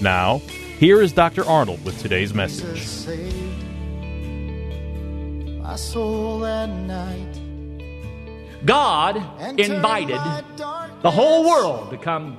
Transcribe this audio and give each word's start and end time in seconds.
Now, 0.00 0.38
here 0.78 1.02
is 1.02 1.12
Dr. 1.12 1.44
Arnold 1.44 1.84
with 1.84 2.00
today's 2.00 2.32
message. 2.32 3.06
My 5.60 5.76
soul 5.76 6.38
that 6.40 6.68
night 6.68 7.38
God 8.64 9.16
invited 9.58 10.18
the 11.02 11.10
whole 11.10 11.48
world 11.48 11.90
to 11.90 11.96
come 11.96 12.38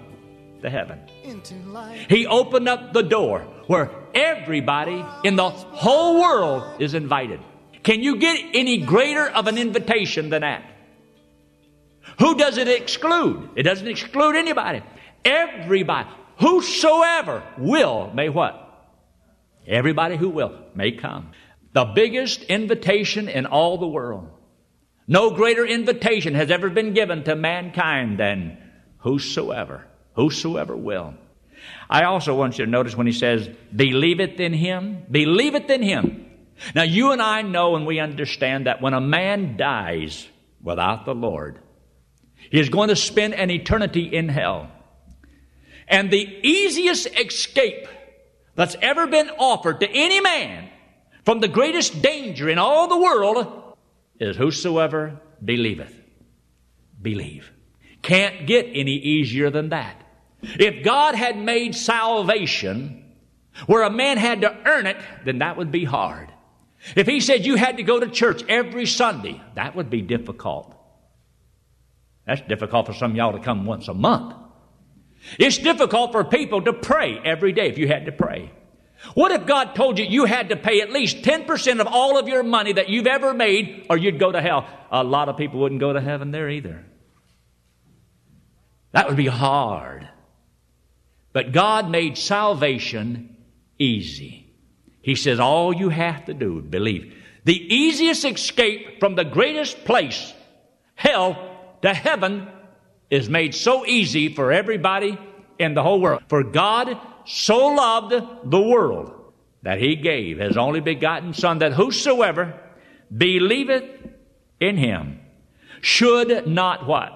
to 0.61 0.69
heaven. 0.69 0.99
He 2.09 2.27
opened 2.27 2.67
up 2.67 2.93
the 2.93 3.03
door 3.03 3.41
where 3.67 3.91
everybody 4.13 5.05
in 5.23 5.35
the 5.35 5.49
whole 5.49 6.19
world 6.19 6.81
is 6.81 6.93
invited. 6.93 7.39
Can 7.83 8.01
you 8.03 8.17
get 8.17 8.37
any 8.53 8.77
greater 8.79 9.27
of 9.29 9.47
an 9.47 9.57
invitation 9.57 10.29
than 10.29 10.41
that? 10.41 10.63
Who 12.19 12.35
does 12.35 12.57
it 12.57 12.67
exclude? 12.67 13.49
It 13.55 13.63
doesn't 13.63 13.87
exclude 13.87 14.35
anybody. 14.35 14.81
Everybody, 15.23 16.09
whosoever 16.39 17.43
will, 17.57 18.11
may 18.13 18.29
what? 18.29 18.65
Everybody 19.67 20.17
who 20.17 20.29
will 20.29 20.57
may 20.73 20.91
come. 20.91 21.31
The 21.73 21.85
biggest 21.85 22.43
invitation 22.43 23.29
in 23.29 23.45
all 23.45 23.77
the 23.77 23.87
world. 23.87 24.29
No 25.07 25.31
greater 25.31 25.65
invitation 25.65 26.35
has 26.35 26.51
ever 26.51 26.69
been 26.69 26.93
given 26.93 27.23
to 27.23 27.35
mankind 27.35 28.19
than 28.19 28.57
whosoever, 28.97 29.85
whosoever 30.13 30.75
will. 30.75 31.13
I 31.89 32.03
also 32.03 32.35
want 32.35 32.57
you 32.57 32.65
to 32.65 32.71
notice 32.71 32.95
when 32.95 33.07
he 33.07 33.13
says, 33.13 33.49
believeth 33.75 34.39
in 34.39 34.53
him, 34.53 35.05
believeth 35.09 35.69
in 35.69 35.81
him. 35.81 36.25
Now 36.75 36.83
you 36.83 37.11
and 37.11 37.21
I 37.21 37.41
know 37.41 37.75
and 37.75 37.85
we 37.85 37.99
understand 37.99 38.67
that 38.67 38.81
when 38.81 38.93
a 38.93 39.01
man 39.01 39.57
dies 39.57 40.27
without 40.61 41.05
the 41.05 41.15
Lord, 41.15 41.59
he 42.51 42.59
is 42.59 42.69
going 42.69 42.89
to 42.89 42.95
spend 42.95 43.33
an 43.33 43.49
eternity 43.49 44.03
in 44.03 44.29
hell. 44.29 44.71
And 45.89 46.11
the 46.11 46.39
easiest 46.43 47.07
escape 47.19 47.87
that's 48.55 48.75
ever 48.81 49.07
been 49.07 49.29
offered 49.31 49.79
to 49.79 49.89
any 49.89 50.21
man 50.21 50.69
from 51.25 51.39
the 51.39 51.47
greatest 51.47 52.01
danger 52.01 52.47
in 52.47 52.59
all 52.59 52.87
the 52.87 52.97
world 52.97 53.75
is 54.19 54.37
whosoever 54.37 55.19
believeth. 55.43 55.95
Believe. 57.01 57.51
Can't 58.01 58.45
get 58.45 58.67
any 58.73 58.95
easier 58.95 59.49
than 59.49 59.69
that. 59.69 59.95
If 60.41 60.83
God 60.83 61.15
had 61.15 61.37
made 61.37 61.75
salvation 61.75 63.05
where 63.65 63.83
a 63.83 63.89
man 63.89 64.17
had 64.17 64.41
to 64.41 64.55
earn 64.65 64.85
it, 64.85 64.97
then 65.25 65.39
that 65.39 65.57
would 65.57 65.71
be 65.71 65.83
hard. 65.83 66.31
If 66.95 67.07
he 67.07 67.19
said 67.19 67.45
you 67.45 67.55
had 67.55 67.77
to 67.77 67.83
go 67.83 67.99
to 67.99 68.07
church 68.07 68.43
every 68.47 68.85
Sunday, 68.85 69.41
that 69.55 69.75
would 69.75 69.89
be 69.89 70.01
difficult. 70.01 70.75
That's 72.25 72.41
difficult 72.41 72.85
for 72.85 72.93
some 72.93 73.15
y'all 73.15 73.33
to 73.33 73.39
come 73.39 73.65
once 73.65 73.87
a 73.87 73.93
month. 73.93 74.35
It's 75.37 75.57
difficult 75.57 76.11
for 76.11 76.23
people 76.23 76.61
to 76.63 76.73
pray 76.73 77.19
every 77.23 77.51
day 77.51 77.67
if 77.67 77.77
you 77.77 77.87
had 77.87 78.05
to 78.05 78.11
pray. 78.11 78.51
What 79.13 79.31
if 79.31 79.45
God 79.45 79.75
told 79.75 79.97
you 79.97 80.05
you 80.05 80.25
had 80.25 80.49
to 80.49 80.55
pay 80.55 80.81
at 80.81 80.91
least 80.91 81.21
10% 81.21 81.79
of 81.79 81.87
all 81.87 82.17
of 82.17 82.27
your 82.27 82.43
money 82.43 82.73
that 82.73 82.89
you've 82.89 83.07
ever 83.07 83.33
made 83.33 83.87
or 83.89 83.97
you'd 83.97 84.19
go 84.19 84.31
to 84.31 84.41
hell? 84.41 84.67
A 84.91 85.03
lot 85.03 85.29
of 85.29 85.37
people 85.37 85.59
wouldn't 85.59 85.79
go 85.79 85.93
to 85.93 86.01
heaven 86.01 86.31
there 86.31 86.49
either. 86.49 86.85
That 88.91 89.07
would 89.07 89.17
be 89.17 89.27
hard. 89.27 90.07
But 91.31 91.51
God 91.51 91.89
made 91.89 92.17
salvation 92.17 93.37
easy. 93.77 94.51
He 95.01 95.15
says 95.15 95.39
all 95.39 95.73
you 95.73 95.89
have 95.89 96.25
to 96.25 96.33
do 96.33 96.59
is 96.59 96.65
believe. 96.65 97.15
The 97.45 97.73
easiest 97.73 98.25
escape 98.25 98.99
from 98.99 99.15
the 99.15 99.23
greatest 99.23 99.85
place, 99.85 100.33
hell, 100.95 101.77
to 101.81 101.93
heaven 101.93 102.49
is 103.09 103.29
made 103.29 103.55
so 103.55 103.85
easy 103.85 104.33
for 104.33 104.51
everybody 104.51 105.17
in 105.57 105.73
the 105.73 105.83
whole 105.83 105.99
world. 105.99 106.23
For 106.27 106.43
God 106.43 106.97
so 107.25 107.67
loved 107.67 108.13
the 108.49 108.61
world 108.61 109.13
that 109.63 109.79
he 109.79 109.95
gave 109.95 110.39
his 110.39 110.57
only 110.57 110.79
begotten 110.79 111.33
Son, 111.33 111.59
that 111.59 111.73
whosoever 111.73 112.59
believeth 113.15 113.83
in 114.59 114.77
him 114.77 115.19
should 115.81 116.47
not 116.47 116.87
what? 116.87 117.13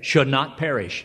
Should 0.00 0.28
not 0.28 0.58
perish. 0.58 1.04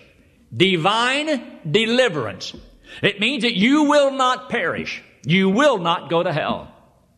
Divine 0.55 1.59
deliverance. 1.69 2.53
It 3.01 3.19
means 3.19 3.43
that 3.43 3.55
you 3.55 3.83
will 3.83 4.11
not 4.11 4.49
perish. 4.49 5.03
You 5.25 5.49
will 5.49 5.79
not 5.79 6.09
go 6.09 6.21
to 6.23 6.31
hell. 6.31 6.71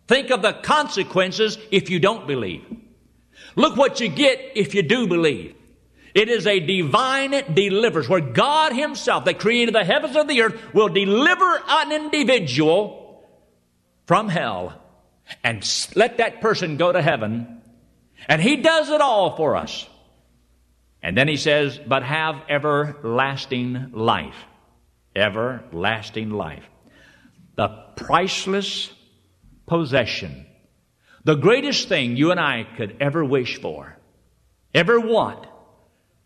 Think 0.08 0.32
of 0.32 0.42
the 0.42 0.54
consequences 0.54 1.58
if 1.70 1.90
you 1.90 2.00
don't 2.00 2.26
believe. 2.26 2.64
Look 3.56 3.76
what 3.76 4.00
you 4.00 4.08
get 4.08 4.40
if 4.56 4.74
you 4.74 4.82
do 4.82 5.08
believe. 5.08 5.57
It 6.18 6.30
is 6.30 6.48
a 6.48 6.60
divine 6.60 7.30
deliverance 7.54 8.10
where 8.10 8.22
God 8.22 8.74
Himself, 8.74 9.26
that 9.26 9.38
created 9.38 9.76
the 9.76 9.84
heavens 9.84 10.16
and 10.16 10.28
the 10.28 10.42
earth, 10.42 10.74
will 10.74 10.90
deliver 10.90 11.62
an 11.68 11.92
individual 11.92 13.24
from 14.08 14.28
hell 14.28 14.82
and 15.44 15.64
let 15.96 16.18
that 16.18 16.42
person 16.42 16.78
go 16.78 16.92
to 16.92 17.04
heaven. 17.04 17.62
And 18.28 18.42
He 18.42 18.56
does 18.56 18.90
it 18.90 19.00
all 19.00 19.38
for 19.38 19.56
us. 19.56 19.88
And 21.04 21.16
then 21.16 21.28
He 21.28 21.38
says, 21.38 21.80
but 21.86 22.02
have 22.02 22.42
everlasting 22.50 23.92
life. 23.94 24.44
Everlasting 25.16 26.32
life. 26.32 26.66
The 27.58 27.68
priceless 27.96 28.92
possession. 29.68 30.48
The 31.26 31.36
greatest 31.36 31.90
thing 31.90 32.18
you 32.18 32.32
and 32.32 32.40
I 32.40 32.66
could 32.76 32.98
ever 33.02 33.24
wish 33.24 33.62
for, 33.62 33.96
ever 34.74 35.00
want, 35.00 35.46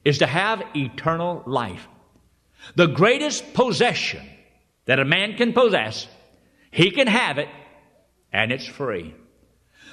is 0.03 0.19
to 0.19 0.25
have 0.25 0.63
eternal 0.75 1.43
life. 1.45 1.87
The 2.75 2.87
greatest 2.87 3.53
possession 3.53 4.27
that 4.85 4.99
a 4.99 5.05
man 5.05 5.35
can 5.35 5.53
possess, 5.53 6.07
he 6.71 6.91
can 6.91 7.07
have 7.07 7.37
it, 7.37 7.49
and 8.31 8.51
it's 8.51 8.65
free. 8.65 9.13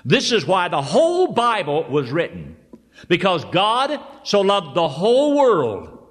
This 0.04 0.32
is 0.32 0.46
why 0.46 0.68
the 0.68 0.82
whole 0.82 1.32
Bible 1.32 1.88
was 1.90 2.10
written. 2.10 2.56
Because 3.08 3.44
God 3.46 4.00
so 4.24 4.40
loved 4.40 4.74
the 4.74 4.88
whole 4.88 5.36
world 5.36 6.06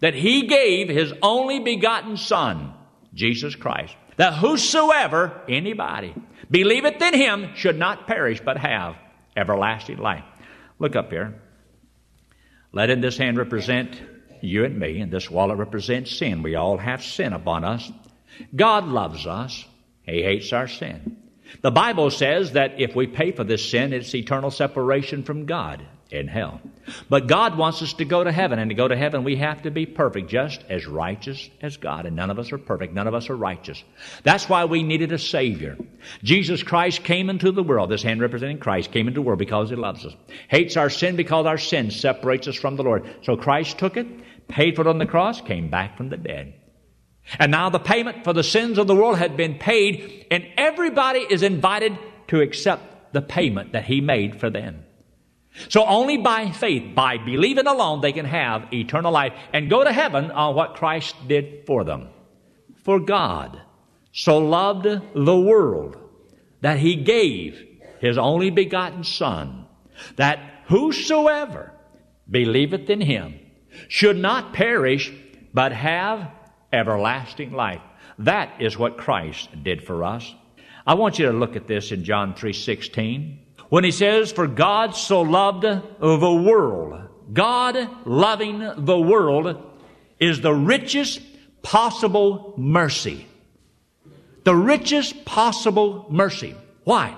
that 0.00 0.14
he 0.14 0.46
gave 0.46 0.88
his 0.88 1.12
only 1.22 1.60
begotten 1.60 2.16
Son, 2.16 2.74
Jesus 3.14 3.54
Christ, 3.54 3.94
that 4.16 4.34
whosoever, 4.34 5.40
anybody, 5.48 6.14
believeth 6.50 7.00
in 7.00 7.14
him 7.14 7.54
should 7.54 7.78
not 7.78 8.06
perish 8.06 8.40
but 8.44 8.56
have 8.56 8.96
everlasting 9.36 9.98
life. 9.98 10.24
Look 10.78 10.96
up 10.96 11.10
here. 11.10 11.40
Let 12.72 12.90
in 12.90 13.00
this 13.00 13.18
hand 13.18 13.38
represent 13.38 14.00
you 14.40 14.64
and 14.64 14.78
me, 14.78 15.00
and 15.00 15.12
this 15.12 15.30
wallet 15.30 15.58
represents 15.58 16.16
sin. 16.16 16.42
We 16.42 16.56
all 16.56 16.78
have 16.78 17.04
sin 17.04 17.32
upon 17.32 17.64
us. 17.64 17.90
God 18.54 18.86
loves 18.86 19.26
us. 19.26 19.64
He 20.04 20.22
hates 20.22 20.52
our 20.52 20.66
sin. 20.66 21.18
The 21.60 21.70
Bible 21.70 22.10
says 22.10 22.52
that 22.52 22.80
if 22.80 22.96
we 22.96 23.06
pay 23.06 23.32
for 23.32 23.44
this 23.44 23.70
sin, 23.70 23.92
it's 23.92 24.14
eternal 24.14 24.50
separation 24.50 25.22
from 25.22 25.44
God 25.44 25.86
in 26.12 26.28
hell. 26.28 26.60
But 27.08 27.26
God 27.26 27.56
wants 27.56 27.80
us 27.80 27.94
to 27.94 28.04
go 28.04 28.22
to 28.22 28.30
heaven, 28.30 28.58
and 28.58 28.70
to 28.70 28.74
go 28.74 28.86
to 28.86 28.96
heaven, 28.96 29.24
we 29.24 29.36
have 29.36 29.62
to 29.62 29.70
be 29.70 29.86
perfect, 29.86 30.28
just 30.28 30.62
as 30.68 30.86
righteous 30.86 31.48
as 31.60 31.76
God. 31.76 32.06
And 32.06 32.14
none 32.14 32.30
of 32.30 32.38
us 32.38 32.52
are 32.52 32.58
perfect. 32.58 32.92
None 32.92 33.06
of 33.06 33.14
us 33.14 33.30
are 33.30 33.36
righteous. 33.36 33.82
That's 34.22 34.48
why 34.48 34.66
we 34.66 34.82
needed 34.82 35.12
a 35.12 35.18
Savior. 35.18 35.78
Jesus 36.22 36.62
Christ 36.62 37.02
came 37.02 37.30
into 37.30 37.50
the 37.50 37.62
world. 37.62 37.90
This 37.90 38.02
hand 38.02 38.20
representing 38.20 38.58
Christ 38.58 38.92
came 38.92 39.08
into 39.08 39.20
the 39.20 39.26
world 39.26 39.38
because 39.38 39.70
He 39.70 39.76
loves 39.76 40.04
us. 40.04 40.14
Hates 40.48 40.76
our 40.76 40.90
sin 40.90 41.16
because 41.16 41.46
our 41.46 41.58
sin 41.58 41.90
separates 41.90 42.48
us 42.48 42.56
from 42.56 42.76
the 42.76 42.82
Lord. 42.82 43.08
So 43.22 43.36
Christ 43.36 43.78
took 43.78 43.96
it, 43.96 44.06
paid 44.48 44.76
for 44.76 44.82
it 44.82 44.88
on 44.88 44.98
the 44.98 45.06
cross, 45.06 45.40
came 45.40 45.70
back 45.70 45.96
from 45.96 46.10
the 46.10 46.16
dead. 46.16 46.54
And 47.38 47.52
now 47.52 47.70
the 47.70 47.78
payment 47.78 48.24
for 48.24 48.32
the 48.32 48.42
sins 48.42 48.78
of 48.78 48.86
the 48.86 48.96
world 48.96 49.16
had 49.16 49.36
been 49.36 49.58
paid, 49.58 50.26
and 50.30 50.46
everybody 50.56 51.20
is 51.20 51.42
invited 51.42 51.96
to 52.28 52.40
accept 52.40 53.12
the 53.12 53.22
payment 53.22 53.72
that 53.72 53.84
He 53.84 54.00
made 54.00 54.40
for 54.40 54.50
them. 54.50 54.84
So 55.68 55.84
only 55.84 56.16
by 56.16 56.50
faith, 56.50 56.94
by 56.94 57.18
believing 57.18 57.66
alone, 57.66 58.00
they 58.00 58.12
can 58.12 58.24
have 58.24 58.72
eternal 58.72 59.12
life 59.12 59.32
and 59.52 59.68
go 59.68 59.84
to 59.84 59.92
heaven 59.92 60.30
on 60.30 60.54
what 60.54 60.76
Christ 60.76 61.14
did 61.28 61.66
for 61.66 61.84
them. 61.84 62.08
For 62.84 62.98
God 62.98 63.60
so 64.12 64.38
loved 64.38 64.84
the 64.84 65.38
world 65.38 65.96
that 66.60 66.78
He 66.78 66.96
gave 66.96 67.62
His 68.00 68.18
only 68.18 68.50
begotten 68.50 69.04
Son, 69.04 69.66
that 70.16 70.40
whosoever 70.66 71.72
believeth 72.30 72.88
in 72.88 73.00
Him 73.00 73.38
should 73.88 74.16
not 74.16 74.54
perish, 74.54 75.12
but 75.52 75.72
have 75.72 76.30
everlasting 76.72 77.52
life. 77.52 77.82
That 78.18 78.60
is 78.60 78.78
what 78.78 78.96
Christ 78.96 79.50
did 79.62 79.84
for 79.84 80.04
us. 80.04 80.34
I 80.86 80.94
want 80.94 81.18
you 81.18 81.26
to 81.26 81.32
look 81.32 81.56
at 81.56 81.68
this 81.68 81.92
in 81.92 82.04
John 82.04 82.34
3:16. 82.34 83.38
When 83.72 83.84
he 83.84 83.90
says, 83.90 84.30
"For 84.30 84.46
God 84.46 84.94
so 84.94 85.22
loved 85.22 85.62
the 85.62 86.42
world." 86.44 87.08
God 87.32 87.88
loving 88.04 88.58
the 88.76 88.98
world 88.98 89.56
is 90.20 90.42
the 90.42 90.52
richest 90.52 91.22
possible 91.62 92.52
mercy. 92.58 93.26
The 94.44 94.54
richest 94.54 95.24
possible 95.24 96.04
mercy. 96.10 96.54
Why? 96.84 97.14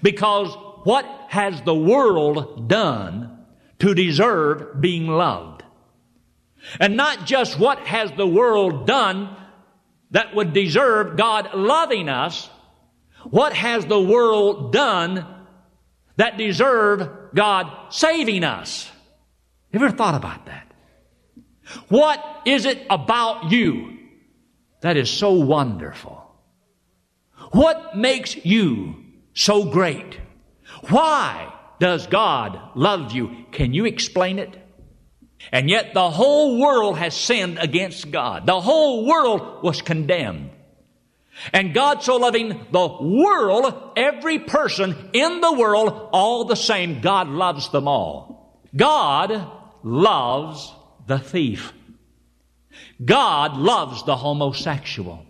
Because 0.00 0.54
what 0.84 1.04
has 1.26 1.60
the 1.62 1.74
world 1.74 2.68
done 2.68 3.38
to 3.80 3.92
deserve 3.92 4.80
being 4.80 5.08
loved? 5.08 5.64
And 6.78 6.96
not 6.96 7.26
just 7.26 7.58
what 7.58 7.80
has 7.80 8.12
the 8.12 8.28
world 8.28 8.86
done 8.86 9.30
that 10.12 10.36
would 10.36 10.52
deserve 10.52 11.16
God 11.16 11.52
loving 11.52 12.08
us, 12.08 12.48
what 13.28 13.54
has 13.54 13.86
the 13.86 14.00
world 14.00 14.72
done 14.72 15.26
that 16.20 16.36
deserve 16.36 17.08
God 17.34 17.66
saving 17.88 18.44
us? 18.44 18.90
Have 19.72 19.80
you 19.80 19.86
ever 19.88 19.96
thought 19.96 20.14
about 20.14 20.44
that? 20.46 20.70
What 21.88 22.42
is 22.44 22.66
it 22.66 22.84
about 22.90 23.50
you 23.50 23.96
that 24.82 24.98
is 24.98 25.08
so 25.08 25.32
wonderful? 25.32 26.22
What 27.52 27.96
makes 27.96 28.36
you 28.44 28.96
so 29.32 29.64
great? 29.64 30.20
Why 30.90 31.54
does 31.78 32.06
God 32.06 32.60
love 32.74 33.12
you? 33.12 33.46
Can 33.50 33.72
you 33.72 33.86
explain 33.86 34.38
it? 34.38 34.54
And 35.52 35.70
yet 35.70 35.94
the 35.94 36.10
whole 36.10 36.60
world 36.60 36.98
has 36.98 37.16
sinned 37.16 37.58
against 37.58 38.10
God. 38.10 38.44
The 38.44 38.60
whole 38.60 39.06
world 39.06 39.62
was 39.62 39.80
condemned. 39.80 40.50
And 41.52 41.74
God 41.74 42.02
so 42.02 42.16
loving 42.16 42.66
the 42.70 42.86
world, 43.00 43.92
every 43.96 44.38
person 44.38 45.10
in 45.12 45.40
the 45.40 45.52
world, 45.52 46.10
all 46.12 46.44
the 46.44 46.56
same, 46.56 47.00
God 47.00 47.28
loves 47.28 47.70
them 47.70 47.88
all. 47.88 48.60
God 48.76 49.50
loves 49.82 50.72
the 51.06 51.18
thief. 51.18 51.72
God 53.02 53.56
loves 53.56 54.04
the 54.04 54.16
homosexual. 54.16 55.24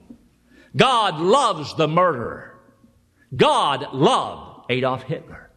God 0.76 1.20
loves 1.20 1.74
the 1.76 1.88
murderer. 1.88 2.58
God 3.34 3.92
loved 3.92 4.70
Adolf 4.70 5.02
Hitler. 5.02 5.50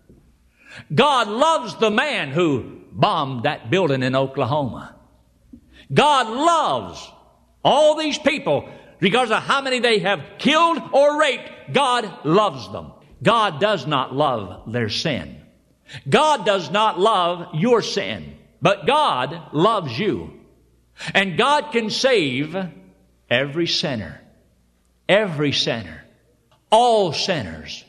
God 0.94 1.28
loves 1.28 1.76
the 1.76 1.92
man 1.92 2.32
who 2.32 2.82
bombed 2.92 3.44
that 3.44 3.70
building 3.70 4.04
in 4.04 4.16
Oklahoma. 4.16 4.96
God 5.94 6.28
loves 6.28 7.12
all 7.64 7.96
these 7.96 8.18
people, 8.18 8.68
regardless 9.04 9.38
of 9.38 9.44
how 9.44 9.62
many 9.62 9.80
they 9.80 10.00
have 10.00 10.24
killed 10.40 10.82
or 10.94 11.20
raped. 11.20 11.74
God 11.74 12.26
loves 12.26 12.72
them. 12.72 12.94
God 13.22 13.60
does 13.60 13.86
not 13.86 14.16
love 14.16 14.72
their 14.72 14.90
sin. 14.90 15.42
God 16.10 16.46
does 16.46 16.72
not 16.72 17.00
love 17.00 17.54
your 17.54 17.82
sin, 17.82 18.38
but 18.62 18.88
God 18.88 19.54
loves 19.54 19.98
you. 20.00 20.40
And 21.14 21.38
God 21.38 21.72
can 21.72 21.90
save 21.90 22.56
every 23.30 23.68
sinner. 23.68 24.22
Every 25.10 25.52
sinner. 25.52 26.04
All 26.72 27.12
sinners. 27.12 27.84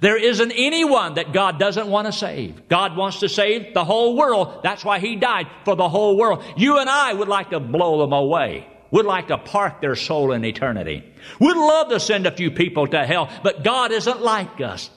There 0.00 0.16
isn't 0.16 0.52
anyone 0.52 1.14
that 1.14 1.32
God 1.32 1.58
doesn't 1.58 1.88
want 1.88 2.06
to 2.06 2.12
save. 2.12 2.68
God 2.68 2.96
wants 2.96 3.20
to 3.20 3.28
save 3.28 3.74
the 3.74 3.84
whole 3.84 4.16
world. 4.16 4.60
That's 4.62 4.84
why 4.84 5.00
He 5.00 5.16
died 5.16 5.48
for 5.64 5.74
the 5.76 5.88
whole 5.88 6.16
world. 6.16 6.44
You 6.56 6.78
and 6.78 6.88
I 6.88 7.12
would 7.12 7.28
like 7.28 7.50
to 7.50 7.60
blow 7.60 7.98
them 7.98 8.12
away. 8.12 8.66
Would 8.90 9.06
like 9.06 9.28
to 9.28 9.38
park 9.38 9.80
their 9.80 9.94
soul 9.94 10.32
in 10.32 10.44
eternity. 10.44 11.04
Would 11.38 11.56
love 11.56 11.88
to 11.90 12.00
send 12.00 12.26
a 12.26 12.34
few 12.34 12.50
people 12.50 12.86
to 12.88 13.06
hell, 13.06 13.30
but 13.42 13.62
God 13.62 13.92
isn't 13.92 14.20
like 14.20 14.60
us. 14.60 14.90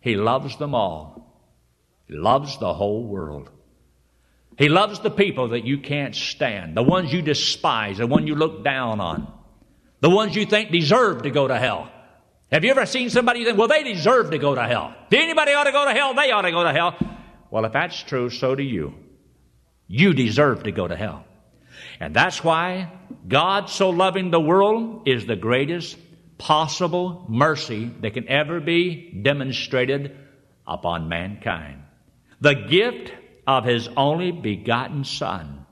He 0.00 0.16
loves 0.16 0.56
them 0.56 0.74
all. 0.74 1.20
He 2.06 2.14
loves 2.14 2.58
the 2.58 2.72
whole 2.72 3.04
world. 3.04 3.50
He 4.58 4.68
loves 4.68 5.00
the 5.00 5.10
people 5.10 5.48
that 5.48 5.64
you 5.64 5.78
can't 5.78 6.14
stand, 6.14 6.76
the 6.76 6.82
ones 6.82 7.12
you 7.12 7.22
despise, 7.22 7.98
the 7.98 8.06
ones 8.06 8.28
you 8.28 8.34
look 8.34 8.62
down 8.62 9.00
on, 9.00 9.32
the 10.00 10.10
ones 10.10 10.36
you 10.36 10.44
think 10.44 10.70
deserve 10.70 11.22
to 11.22 11.30
go 11.30 11.48
to 11.48 11.58
hell. 11.58 11.90
Have 12.52 12.64
you 12.64 12.70
ever 12.70 12.84
seen 12.84 13.10
somebody 13.10 13.44
think, 13.44 13.56
well, 13.56 13.68
they 13.68 13.84
deserve 13.84 14.32
to 14.32 14.38
go 14.38 14.54
to 14.54 14.62
hell? 14.62 14.94
If 15.10 15.18
anybody 15.18 15.52
ought 15.52 15.64
to 15.64 15.72
go 15.72 15.84
to 15.84 15.92
hell, 15.92 16.14
they 16.14 16.30
ought 16.30 16.42
to 16.42 16.50
go 16.50 16.64
to 16.64 16.72
hell. 16.72 16.96
Well, 17.50 17.64
if 17.64 17.72
that's 17.72 18.02
true, 18.02 18.28
so 18.28 18.54
do 18.54 18.62
you. 18.62 18.94
You 19.86 20.14
deserve 20.14 20.64
to 20.64 20.72
go 20.72 20.86
to 20.86 20.96
hell. 20.96 21.24
And 22.00 22.14
that's 22.14 22.42
why 22.42 22.90
God 23.28 23.68
so 23.68 23.90
loving 23.90 24.30
the 24.30 24.40
world 24.40 25.06
is 25.06 25.26
the 25.26 25.36
greatest 25.36 25.98
possible 26.38 27.26
mercy 27.28 27.90
that 28.00 28.14
can 28.14 28.26
ever 28.28 28.58
be 28.58 29.20
demonstrated 29.22 30.16
upon 30.66 31.10
mankind. 31.10 31.82
The 32.40 32.54
gift 32.54 33.12
of 33.46 33.64
His 33.64 33.88
only 33.96 34.32
begotten 34.32 35.04
Son. 35.04 35.66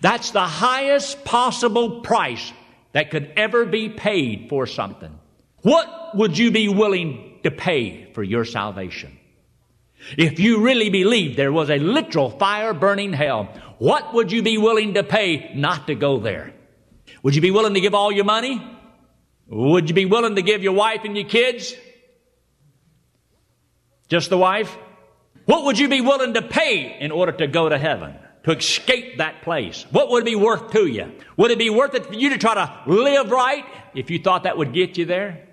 That's 0.00 0.32
the 0.32 0.40
highest 0.40 1.24
possible 1.24 2.00
price 2.00 2.52
that 2.92 3.10
could 3.10 3.32
ever 3.36 3.64
be 3.64 3.88
paid 3.88 4.48
for 4.48 4.66
something. 4.66 5.16
What 5.62 6.16
would 6.16 6.36
you 6.36 6.50
be 6.50 6.68
willing 6.68 7.38
to 7.44 7.50
pay 7.52 8.10
for 8.14 8.22
your 8.22 8.44
salvation? 8.44 9.16
If 10.16 10.38
you 10.38 10.62
really 10.62 10.90
believed 10.90 11.36
there 11.36 11.52
was 11.52 11.70
a 11.70 11.78
literal 11.78 12.30
fire 12.30 12.72
burning 12.72 13.12
hell, 13.12 13.48
what 13.78 14.14
would 14.14 14.30
you 14.30 14.42
be 14.42 14.58
willing 14.58 14.94
to 14.94 15.02
pay 15.02 15.52
not 15.54 15.86
to 15.88 15.94
go 15.94 16.18
there? 16.18 16.54
Would 17.22 17.34
you 17.34 17.42
be 17.42 17.50
willing 17.50 17.74
to 17.74 17.80
give 17.80 17.94
all 17.94 18.12
your 18.12 18.24
money? 18.24 18.64
Would 19.48 19.88
you 19.88 19.94
be 19.94 20.04
willing 20.04 20.36
to 20.36 20.42
give 20.42 20.62
your 20.62 20.72
wife 20.74 21.00
and 21.04 21.16
your 21.16 21.28
kids? 21.28 21.74
Just 24.08 24.30
the 24.30 24.38
wife? 24.38 24.76
What 25.46 25.64
would 25.64 25.78
you 25.78 25.88
be 25.88 26.00
willing 26.00 26.34
to 26.34 26.42
pay 26.42 26.96
in 27.00 27.10
order 27.10 27.32
to 27.32 27.46
go 27.46 27.68
to 27.68 27.78
heaven? 27.78 28.14
To 28.44 28.56
escape 28.56 29.18
that 29.18 29.42
place? 29.42 29.84
What 29.90 30.10
would 30.10 30.22
it 30.22 30.26
be 30.26 30.36
worth 30.36 30.70
to 30.72 30.86
you? 30.86 31.12
Would 31.36 31.50
it 31.50 31.58
be 31.58 31.70
worth 31.70 31.94
it 31.94 32.06
for 32.06 32.14
you 32.14 32.30
to 32.30 32.38
try 32.38 32.54
to 32.54 32.82
live 32.86 33.30
right 33.30 33.64
if 33.94 34.10
you 34.10 34.20
thought 34.20 34.44
that 34.44 34.56
would 34.56 34.72
get 34.72 34.96
you 34.96 35.04
there? 35.04 35.48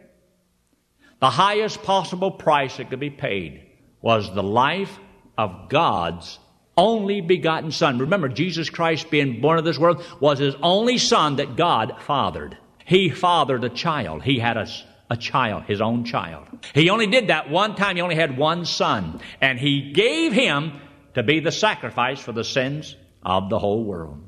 The 1.20 1.30
highest 1.30 1.82
possible 1.82 2.30
price 2.30 2.78
that 2.78 2.92
could 2.92 3.00
be 3.00 3.10
paid 3.10 3.64
was 4.04 4.32
the 4.36 4.44
life 4.44 5.00
of 5.38 5.70
God's 5.70 6.38
only 6.76 7.22
begotten 7.22 7.72
Son. 7.72 8.00
Remember, 8.00 8.28
Jesus 8.28 8.70
Christ 8.70 9.10
being 9.10 9.42
born 9.42 9.58
of 9.58 9.66
this 9.66 9.80
world 9.80 10.04
was 10.20 10.40
His 10.40 10.56
only 10.62 10.98
Son 10.98 11.38
that 11.38 11.56
God 11.56 11.96
fathered. 12.02 12.58
He 12.86 13.10
fathered 13.10 13.64
a 13.64 13.70
child. 13.70 14.22
He 14.22 14.40
had 14.40 14.58
a, 14.58 14.68
a 15.10 15.16
child, 15.16 15.64
His 15.64 15.82
own 15.82 16.04
child. 16.04 16.46
He 16.76 16.90
only 16.90 17.08
did 17.08 17.28
that 17.28 17.50
one 17.50 17.76
time. 17.76 17.96
He 17.96 18.02
only 18.02 18.16
had 18.16 18.38
one 18.38 18.66
Son. 18.66 19.22
And 19.40 19.58
He 19.58 19.94
gave 19.94 20.34
Him 20.34 20.74
to 21.14 21.24
be 21.24 21.40
the 21.40 21.52
sacrifice 21.52 22.20
for 22.20 22.34
the 22.34 22.44
sins 22.44 22.98
of 23.24 23.50
the 23.50 23.58
whole 23.58 23.86
world. 23.86 24.28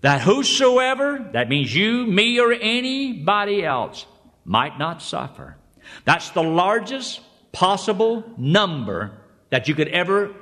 That 0.00 0.22
whosoever, 0.22 1.30
that 1.34 1.50
means 1.50 1.74
you, 1.74 2.06
me, 2.06 2.40
or 2.40 2.52
anybody 2.52 3.62
else, 3.62 4.06
might 4.46 4.78
not 4.78 5.02
suffer. 5.02 5.58
That's 6.06 6.30
the 6.30 6.42
largest 6.42 7.20
possible 7.52 8.24
number 8.36 9.18
that 9.50 9.68
you 9.68 9.74
could 9.74 9.88
ever 9.88 10.34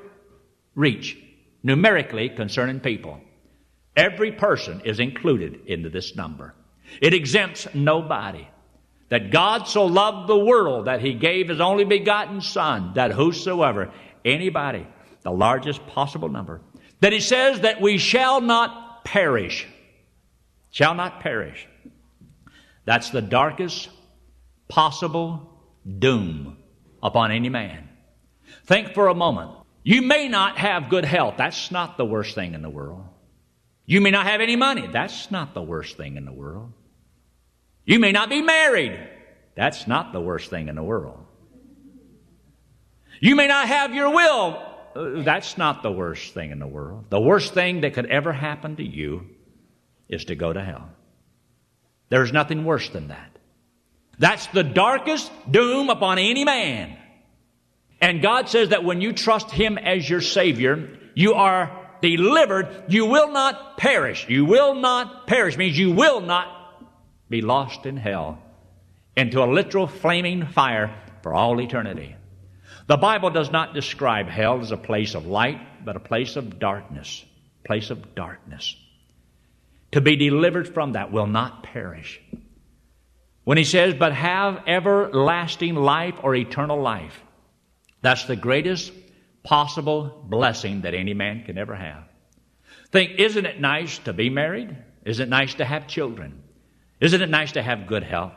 reach 0.75 1.17
numerically 1.63 2.29
concerning 2.29 2.81
people. 2.81 3.21
Every 3.97 4.33
person 4.33 4.83
is 4.85 5.01
included 5.01 5.67
into 5.67 5.91
this 5.91 6.15
number. 6.15 6.55
It 7.01 7.15
exempts 7.15 7.67
nobody. 7.75 8.47
That 9.09 9.31
God 9.31 9.67
so 9.67 9.87
loved 9.87 10.29
the 10.29 10.39
world 10.39 10.87
that 10.87 11.01
he 11.01 11.15
gave 11.15 11.49
his 11.49 11.61
only 11.61 11.85
begotten 11.85 12.43
Son, 12.43 12.93
that 12.95 13.11
whosoever, 13.11 13.91
anybody, 14.23 14.87
the 15.23 15.31
largest 15.31 15.87
possible 15.87 16.29
number, 16.29 16.61
that 17.01 17.15
he 17.15 17.21
says 17.21 17.61
that 17.61 17.81
we 17.81 17.97
shall 17.97 18.43
not 18.43 19.05
perish. 19.05 19.67
Shall 20.71 20.95
not 20.95 21.21
perish. 21.21 21.67
That's 22.85 23.09
the 23.09 23.23
darkest 23.23 23.89
possible 24.69 25.59
doom 25.99 26.58
upon 27.03 27.31
any 27.31 27.49
man. 27.49 27.89
Think 28.65 28.95
for 28.95 29.09
a 29.09 29.15
moment. 29.15 29.53
You 29.83 30.03
may 30.03 30.29
not 30.29 30.59
have 30.59 30.91
good 30.91 31.05
health. 31.05 31.35
That's 31.39 31.71
not 31.71 31.97
the 31.97 32.05
worst 32.05 32.35
thing 32.35 32.55
in 32.55 32.63
the 32.63 32.71
world. 32.71 33.05
You 33.87 34.01
may 34.01 34.11
not 34.11 34.27
have 34.27 34.41
any 34.41 34.57
money. 34.57 34.87
That's 34.87 35.31
not 35.31 35.55
the 35.55 35.63
worst 35.63 35.97
thing 35.97 36.17
in 36.17 36.25
the 36.25 36.33
world. 36.33 36.73
You 37.87 37.99
may 37.99 38.13
not 38.13 38.29
be 38.29 38.43
married. 38.43 38.99
That's 39.55 39.87
not 39.87 40.13
the 40.13 40.21
worst 40.21 40.51
thing 40.51 40.69
in 40.69 40.77
the 40.77 40.83
world. 40.83 41.25
You 43.21 43.35
may 43.35 43.47
not 43.47 43.67
have 43.67 43.95
your 43.95 44.11
will. 44.11 44.63
Uh, 44.95 45.23
that's 45.23 45.57
not 45.57 45.83
the 45.83 45.91
worst 45.91 46.35
thing 46.35 46.51
in 46.51 46.59
the 46.59 46.67
world. 46.67 47.07
The 47.09 47.21
worst 47.21 47.55
thing 47.55 47.81
that 47.81 47.95
could 47.95 48.07
ever 48.07 48.33
happen 48.33 48.77
to 48.77 48.85
you 48.85 49.27
is 50.09 50.27
to 50.27 50.35
go 50.35 50.53
to 50.53 50.63
hell. 50.63 50.89
There's 52.11 52.33
nothing 52.33 52.65
worse 52.65 52.89
than 52.91 53.09
that. 53.09 53.38
That's 54.19 54.47
the 54.49 54.65
darkest 54.65 55.31
doom 55.51 55.91
upon 55.91 56.19
any 56.19 56.45
man. 56.45 56.97
And 58.01 58.23
God 58.23 58.49
says 58.49 58.71
that 58.71 58.85
when 58.85 59.01
you 59.01 59.13
trust 59.13 59.51
Him 59.51 59.79
as 59.79 60.09
your 60.09 60.21
Savior, 60.21 60.99
you 61.15 61.35
are 61.35 61.89
delivered. 62.01 62.85
You 62.89 63.07
will 63.07 63.33
not 63.33 63.77
perish. 63.77 64.27
You 64.29 64.45
will 64.45 64.75
not 64.75 65.27
perish 65.27 65.57
means 65.57 65.79
you 65.79 65.93
will 65.93 66.21
not 66.21 66.47
be 67.29 67.43
lost 67.43 67.87
in 67.87 67.97
hell 67.97 68.39
into 69.17 69.43
a 69.43 69.47
literal 69.53 69.87
flaming 69.87 70.47
fire 70.47 70.95
for 71.23 71.35
all 71.35 71.61
eternity. 71.61 72.15
The 72.87 72.97
Bible 72.97 73.31
does 73.31 73.51
not 73.51 73.75
describe 73.75 74.29
hell 74.29 74.61
as 74.61 74.71
a 74.71 74.77
place 74.77 75.15
of 75.15 75.27
light, 75.27 75.85
but 75.85 75.97
a 75.97 76.01
place 76.01 76.37
of 76.37 76.59
darkness. 76.59 77.25
Place 77.65 77.91
of 77.91 78.15
darkness. 78.15 78.77
To 79.93 80.01
be 80.01 80.17
delivered 80.17 80.73
from 80.73 80.93
that 80.93 81.13
will 81.13 81.27
not 81.27 81.65
perish. 81.65 82.21
When 83.49 83.57
he 83.57 83.65
says, 83.65 83.95
but 83.95 84.13
have 84.13 84.65
everlasting 84.67 85.75
life 85.75 86.17
or 86.23 86.35
eternal 86.35 86.83
life, 86.83 87.19
that's 88.03 88.27
the 88.27 88.37
greatest 88.37 88.93
possible 89.43 90.23
blessing 90.29 90.83
that 90.83 90.93
any 90.93 91.15
man 91.15 91.45
can 91.45 91.57
ever 91.57 91.75
have. 91.75 92.05
Think, 92.93 93.13
isn't 93.19 93.47
it 93.47 93.59
nice 93.59 93.97
to 94.01 94.13
be 94.13 94.29
married? 94.29 94.77
Isn't 95.07 95.29
it 95.29 95.31
nice 95.31 95.55
to 95.55 95.65
have 95.65 95.87
children? 95.87 96.43
Isn't 97.01 97.23
it 97.23 97.31
nice 97.31 97.53
to 97.53 97.63
have 97.63 97.87
good 97.87 98.03
health? 98.03 98.35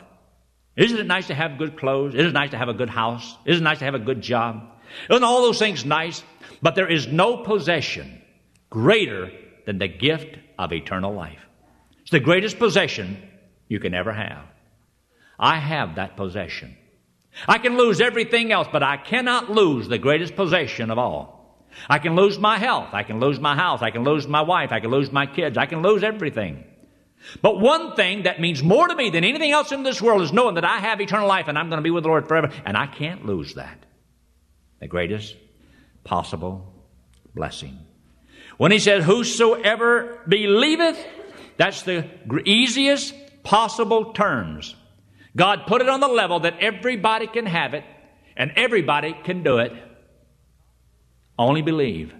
Isn't 0.77 0.98
it 0.98 1.08
nice 1.08 1.27
to 1.27 1.36
have 1.36 1.58
good 1.58 1.77
clothes? 1.77 2.15
Isn't 2.15 2.27
it 2.27 2.34
nice 2.34 2.51
to 2.51 2.58
have 2.58 2.70
a 2.70 2.74
good 2.74 2.89
house? 2.89 3.36
Isn't 3.44 3.63
it 3.63 3.70
nice 3.70 3.80
to 3.80 3.86
have 3.86 3.96
a 3.96 4.00
good 4.00 4.22
job? 4.22 4.63
Isn't 5.10 5.25
all 5.25 5.41
those 5.41 5.60
things 5.60 5.84
nice? 5.84 6.24
But 6.62 6.75
there 6.75 6.89
is 6.89 7.08
no 7.08 7.44
possession 7.44 8.22
greater 8.70 9.30
than 9.65 9.77
the 9.77 9.89
gift 9.89 10.38
of 10.58 10.72
eternal 10.72 11.13
life. 11.13 11.46
It's 12.00 12.12
the 12.12 12.22
greatest 12.22 12.60
possession 12.60 13.18
you 13.68 13.82
can 13.82 13.94
ever 13.94 14.13
have. 14.13 14.46
I 15.40 15.58
have 15.58 15.96
that 15.96 16.18
possession. 16.18 16.76
I 17.48 17.58
can 17.58 17.78
lose 17.78 18.02
everything 18.02 18.52
else, 18.52 18.68
but 18.72 18.84
I 18.84 18.98
cannot 18.98 19.50
lose 19.50 19.88
the 19.88 19.98
greatest 19.98 20.36
possession 20.36 20.92
of 20.92 20.98
all. 20.98 21.42
I 21.90 22.00
can 22.00 22.16
lose 22.16 22.38
my 22.38 22.58
health. 22.58 22.90
I 22.94 23.04
can 23.04 23.20
lose 23.20 23.40
my 23.40 23.56
house. 23.56 23.82
I 23.82 23.92
can 23.92 24.04
lose 24.04 24.28
my 24.28 24.42
wife. 24.42 24.72
I 24.72 24.80
can 24.80 24.92
lose 24.92 25.12
my 25.12 25.26
kids. 25.26 25.58
I 25.58 25.66
can 25.66 25.82
lose 25.82 26.04
everything. 26.04 26.66
But 27.42 27.60
one 27.60 27.96
thing 27.96 28.24
that 28.24 28.42
means 28.42 28.64
more 28.64 28.88
to 28.88 28.96
me 28.96 29.10
than 29.10 29.24
anything 29.24 29.52
else 29.52 29.72
in 29.72 29.84
this 29.84 30.02
world 30.02 30.22
is 30.22 30.34
knowing 30.34 30.56
that 30.56 30.66
I 30.66 30.80
have 30.80 31.00
eternal 31.00 31.28
life 31.28 31.48
and 31.48 31.58
I'm 31.58 31.70
going 31.70 31.78
to 31.78 31.84
be 31.84 31.92
with 31.92 32.04
the 32.04 32.10
Lord 32.10 32.28
forever, 32.28 32.52
and 32.66 32.76
I 32.76 32.88
can't 32.88 33.26
lose 33.26 33.54
that. 33.56 33.78
The 34.80 34.88
greatest 34.88 35.36
possible 36.04 36.74
blessing. 37.36 37.78
When 38.58 38.72
he 38.72 38.80
says, 38.80 39.06
Whosoever 39.06 40.20
believeth, 40.28 40.98
that's 41.58 41.84
the 41.84 42.10
easiest 42.46 43.14
possible 43.44 44.14
terms. 44.14 44.76
God 45.36 45.66
put 45.68 45.82
it 45.82 45.90
on 45.90 46.00
the 46.00 46.08
level 46.08 46.42
that 46.42 46.60
everybody 46.60 47.28
can 47.28 47.46
have 47.46 47.74
it 47.74 47.84
and 48.36 48.52
everybody 48.56 49.14
can 49.24 49.44
do 49.44 49.60
it. 49.60 49.72
Only 51.38 51.62
believe. 51.62 52.14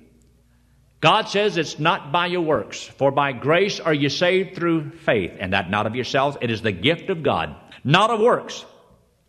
God 1.01 1.27
says 1.27 1.58
it's 1.58 1.80
not 1.80 2.12
by 2.12 2.27
your 2.27 2.41
works, 2.41 2.84
for 2.84 3.12
by 3.12 3.32
grace 3.32 3.80
are 3.80 3.94
you 3.94 4.08
saved 4.08 4.56
through 4.56 4.91
faith, 4.91 5.36
and 5.39 5.53
that 5.53 5.70
not 5.70 5.88
of 5.88 5.96
yourselves, 5.96 6.38
it 6.41 6.51
is 6.51 6.62
the 6.62 6.72
gift 6.72 7.10
of 7.10 7.24
God, 7.24 7.56
not 7.84 8.12
of 8.12 8.20
works, 8.20 8.63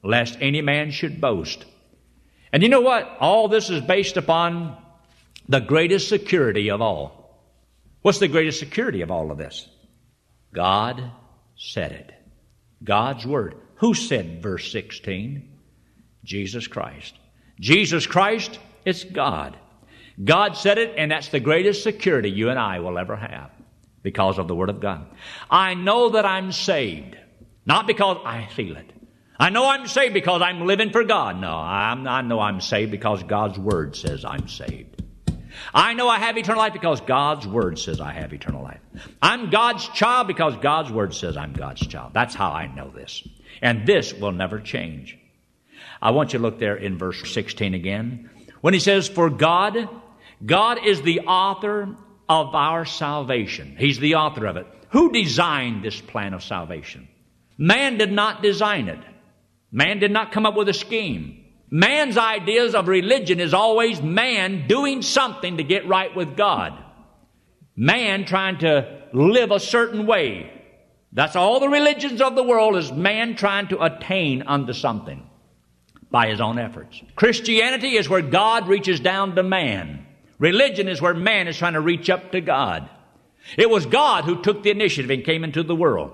lest 0.03 0.37
any 0.41 0.61
man 0.61 0.91
should 0.91 1.21
boast. 1.21 1.65
And 2.53 2.63
you 2.63 2.69
know 2.69 2.83
what? 2.83 3.17
All 3.21 3.49
this 3.49 3.71
is 3.71 3.81
based 3.81 4.19
upon 4.19 4.77
the 5.49 5.61
greatest 5.61 6.11
security 6.11 6.71
of 6.71 6.83
all. 6.83 7.41
What's 8.03 8.19
the 8.19 8.29
greatest 8.29 8.59
security 8.59 9.01
of 9.01 9.11
all 9.11 9.31
of 9.31 9.39
this? 9.39 9.67
God 10.53 11.11
said 11.57 11.93
it. 11.93 12.13
God's 12.85 13.25
Word. 13.25 13.55
Who 13.83 13.95
said 13.95 14.41
verse 14.41 14.71
16? 14.71 15.59
Jesus 16.23 16.69
Christ. 16.69 17.17
Jesus 17.59 18.07
Christ, 18.07 18.61
it's 18.85 19.03
God. 19.03 19.57
God 20.23 20.57
said 20.57 20.79
it, 20.79 20.95
and 20.97 21.11
that's 21.11 21.31
the 21.31 21.41
greatest 21.41 21.83
security 21.83 22.31
you 22.31 22.49
and 22.49 22.61
I 22.61 22.79
will 22.79 22.97
ever 22.97 23.17
have 23.17 23.51
because 24.05 24.39
of 24.39 24.47
the 24.47 24.55
Word 24.55 24.69
of 24.69 24.79
God. 24.79 25.09
I 25.51 25.75
know 25.75 26.11
that 26.11 26.25
I'm 26.25 26.53
saved, 26.53 27.17
not 27.67 27.89
because 27.89 28.19
I 28.25 28.47
feel 28.47 28.77
it. 28.77 28.89
I 29.37 29.51
know 29.51 29.69
I'm 29.69 29.89
saved 29.89 30.15
because 30.15 30.43
I'm 30.43 30.65
living 30.65 30.91
for 30.91 31.03
God. 31.03 31.41
No, 31.41 31.53
I'm, 31.53 32.07
I 32.07 32.21
know 32.21 32.39
I'm 32.39 32.61
saved 32.61 32.93
because 32.93 33.25
God's 33.25 33.59
Word 33.59 33.97
says 33.97 34.25
I'm 34.25 34.47
saved. 34.47 35.03
I 35.75 35.95
know 35.95 36.09
I 36.09 36.19
have 36.19 36.39
eternal 36.39 36.61
life 36.61 36.73
because 36.73 37.01
God's 37.01 37.49
Word 37.49 37.81
says 37.81 38.01
I 38.01 38.13
have 38.13 38.33
eternal 38.33 38.63
life. 38.63 38.81
I'm 39.21 39.51
God's 39.51 39.89
child 39.89 40.29
because 40.29 40.57
God's 40.59 40.93
Word 40.93 41.15
says 41.15 41.37
I'm 41.37 41.53
God's 41.53 41.85
child. 41.85 42.13
That's 42.15 42.37
how 42.37 42.53
I 42.53 42.73
know 42.73 42.89
this. 42.89 43.27
And 43.63 43.87
this 43.87 44.13
will 44.13 44.33
never 44.33 44.61
change. 44.61 45.17
I 46.03 46.11
want 46.11 46.33
you 46.33 46.41
to 46.41 46.43
look 46.43 46.59
there 46.59 46.77
in 46.77 46.99
verse 46.99 47.33
16 47.33 47.73
again. 47.73 48.29
When 48.61 48.75
he 48.75 48.81
says, 48.81 49.09
For 49.09 49.31
God 49.31 49.89
God 50.45 50.85
is 50.85 51.03
the 51.03 51.21
author 51.21 51.97
of 52.29 52.55
our 52.55 52.85
salvation. 52.85 53.77
He's 53.79 53.99
the 53.99 54.17
author 54.17 54.47
of 54.47 54.57
it. 54.57 54.67
Who 54.91 55.13
designed 55.13 55.85
this 55.85 56.01
plan 56.01 56.35
of 56.35 56.43
salvation? 56.43 57.09
Man 57.59 57.99
did 57.99 58.13
not 58.13 58.43
design 58.43 58.89
it. 58.89 58.99
Man 59.71 60.01
did 60.01 60.11
not 60.11 60.33
come 60.33 60.47
up 60.47 60.57
with 60.57 60.69
a 60.69 60.75
scheme. 60.75 61.45
Man's 61.71 62.19
ideas 62.19 62.75
of 62.75 62.89
religion 62.89 63.41
is 63.41 63.55
always 63.55 64.03
man 64.03 64.67
doing 64.67 65.01
something 65.01 65.57
to 65.57 65.65
get 65.65 65.89
right 65.89 66.15
with 66.15 66.37
God. 66.37 66.73
Man 67.75 68.27
trying 68.27 68.59
to 68.59 69.05
live 69.15 69.51
a 69.51 69.61
certain 69.61 70.07
way. 70.07 70.51
That's 71.13 71.37
all 71.37 71.61
the 71.61 71.69
religions 71.69 72.21
of 72.21 72.35
the 72.35 72.43
world 72.43 72.77
is 72.77 72.91
man 72.91 73.37
trying 73.37 73.69
to 73.69 73.83
attain 73.83 74.43
unto 74.43 74.73
something 74.73 75.29
by 76.11 76.29
his 76.29 76.41
own 76.41 76.59
efforts. 76.59 77.01
Christianity 77.17 77.97
is 77.97 78.09
where 78.09 78.23
God 78.23 78.69
reaches 78.69 79.01
down 79.01 79.35
to 79.37 79.43
man 79.43 80.07
Religion 80.43 80.89
is 80.89 81.01
where 81.01 81.15
man 81.15 81.47
is 81.47 81.57
trying 81.57 81.75
to 81.75 81.81
reach 81.81 82.11
up 82.11 82.33
to 82.33 82.41
God. 82.41 82.91
It 83.57 83.71
was 83.71 83.87
God 83.87 84.25
who 84.25 84.43
took 84.43 84.65
the 84.65 84.73
initiative 84.73 85.09
and 85.13 85.23
came 85.23 85.45
into 85.45 85.63
the 85.63 85.77
world. 85.77 86.11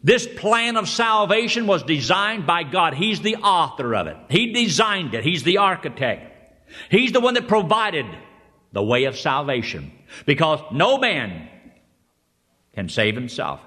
This 0.00 0.28
plan 0.28 0.76
of 0.76 0.88
salvation 0.88 1.66
was 1.66 1.82
designed 1.82 2.46
by 2.46 2.62
God. 2.62 2.94
He's 2.94 3.20
the 3.20 3.34
author 3.34 3.96
of 3.96 4.06
it. 4.06 4.16
He 4.28 4.52
designed 4.52 5.14
it. 5.14 5.24
He's 5.24 5.42
the 5.42 5.58
architect. 5.58 6.70
He's 6.88 7.10
the 7.10 7.18
one 7.20 7.34
that 7.34 7.48
provided 7.48 8.06
the 8.70 8.82
way 8.82 9.06
of 9.06 9.18
salvation 9.18 9.90
because 10.24 10.60
no 10.70 10.98
man 10.98 11.48
can 12.74 12.88
save 12.88 13.16
himself. 13.16 13.58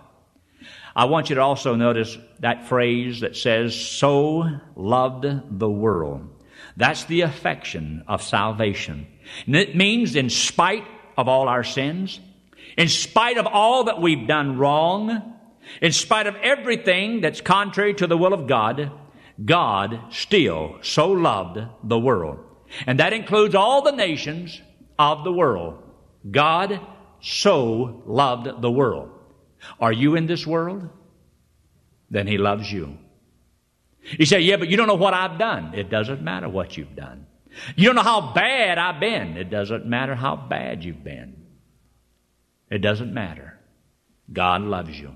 I 0.97 1.05
want 1.05 1.29
you 1.29 1.35
to 1.35 1.41
also 1.41 1.75
notice 1.75 2.17
that 2.39 2.67
phrase 2.67 3.19
that 3.19 3.37
says, 3.37 3.75
so 3.75 4.49
loved 4.75 5.27
the 5.59 5.69
world. 5.69 6.27
That's 6.75 7.03
the 7.03 7.21
affection 7.21 8.03
of 8.07 8.23
salvation. 8.23 9.05
And 9.45 9.55
it 9.55 9.75
means 9.75 10.15
in 10.15 10.31
spite 10.31 10.85
of 11.15 11.27
all 11.27 11.49
our 11.49 11.63
sins, 11.63 12.19
in 12.79 12.87
spite 12.87 13.37
of 13.37 13.45
all 13.45 13.83
that 13.83 14.01
we've 14.01 14.27
done 14.27 14.57
wrong, 14.57 15.35
in 15.83 15.91
spite 15.91 16.25
of 16.25 16.35
everything 16.37 17.21
that's 17.21 17.41
contrary 17.41 17.93
to 17.93 18.07
the 18.07 18.17
will 18.17 18.33
of 18.33 18.47
God, 18.47 18.91
God 19.45 19.99
still 20.09 20.79
so 20.81 21.11
loved 21.11 21.59
the 21.83 21.99
world. 21.99 22.39
And 22.87 22.99
that 22.99 23.13
includes 23.13 23.53
all 23.53 23.83
the 23.83 23.91
nations 23.91 24.59
of 24.97 25.23
the 25.23 25.31
world. 25.31 25.83
God 26.31 26.81
so 27.21 28.01
loved 28.07 28.63
the 28.63 28.71
world. 28.71 29.11
Are 29.79 29.91
you 29.91 30.15
in 30.15 30.27
this 30.27 30.45
world? 30.45 30.89
Then 32.09 32.27
He 32.27 32.37
loves 32.37 32.71
you. 32.71 32.97
You 34.17 34.25
say, 34.25 34.39
yeah, 34.39 34.57
but 34.57 34.69
you 34.69 34.77
don't 34.77 34.87
know 34.87 34.95
what 34.95 35.13
I've 35.13 35.37
done. 35.37 35.73
It 35.73 35.89
doesn't 35.89 36.21
matter 36.21 36.47
what 36.47 36.77
you've 36.77 36.95
done. 36.95 37.25
You 37.75 37.87
don't 37.87 37.95
know 37.95 38.03
how 38.03 38.33
bad 38.33 38.77
I've 38.77 38.99
been. 38.99 39.35
It 39.37 39.49
doesn't 39.49 39.85
matter 39.85 40.15
how 40.15 40.35
bad 40.35 40.83
you've 40.83 41.03
been. 41.03 41.45
It 42.69 42.79
doesn't 42.79 43.13
matter. 43.13 43.59
God 44.31 44.61
loves 44.61 44.97
you, 44.97 45.15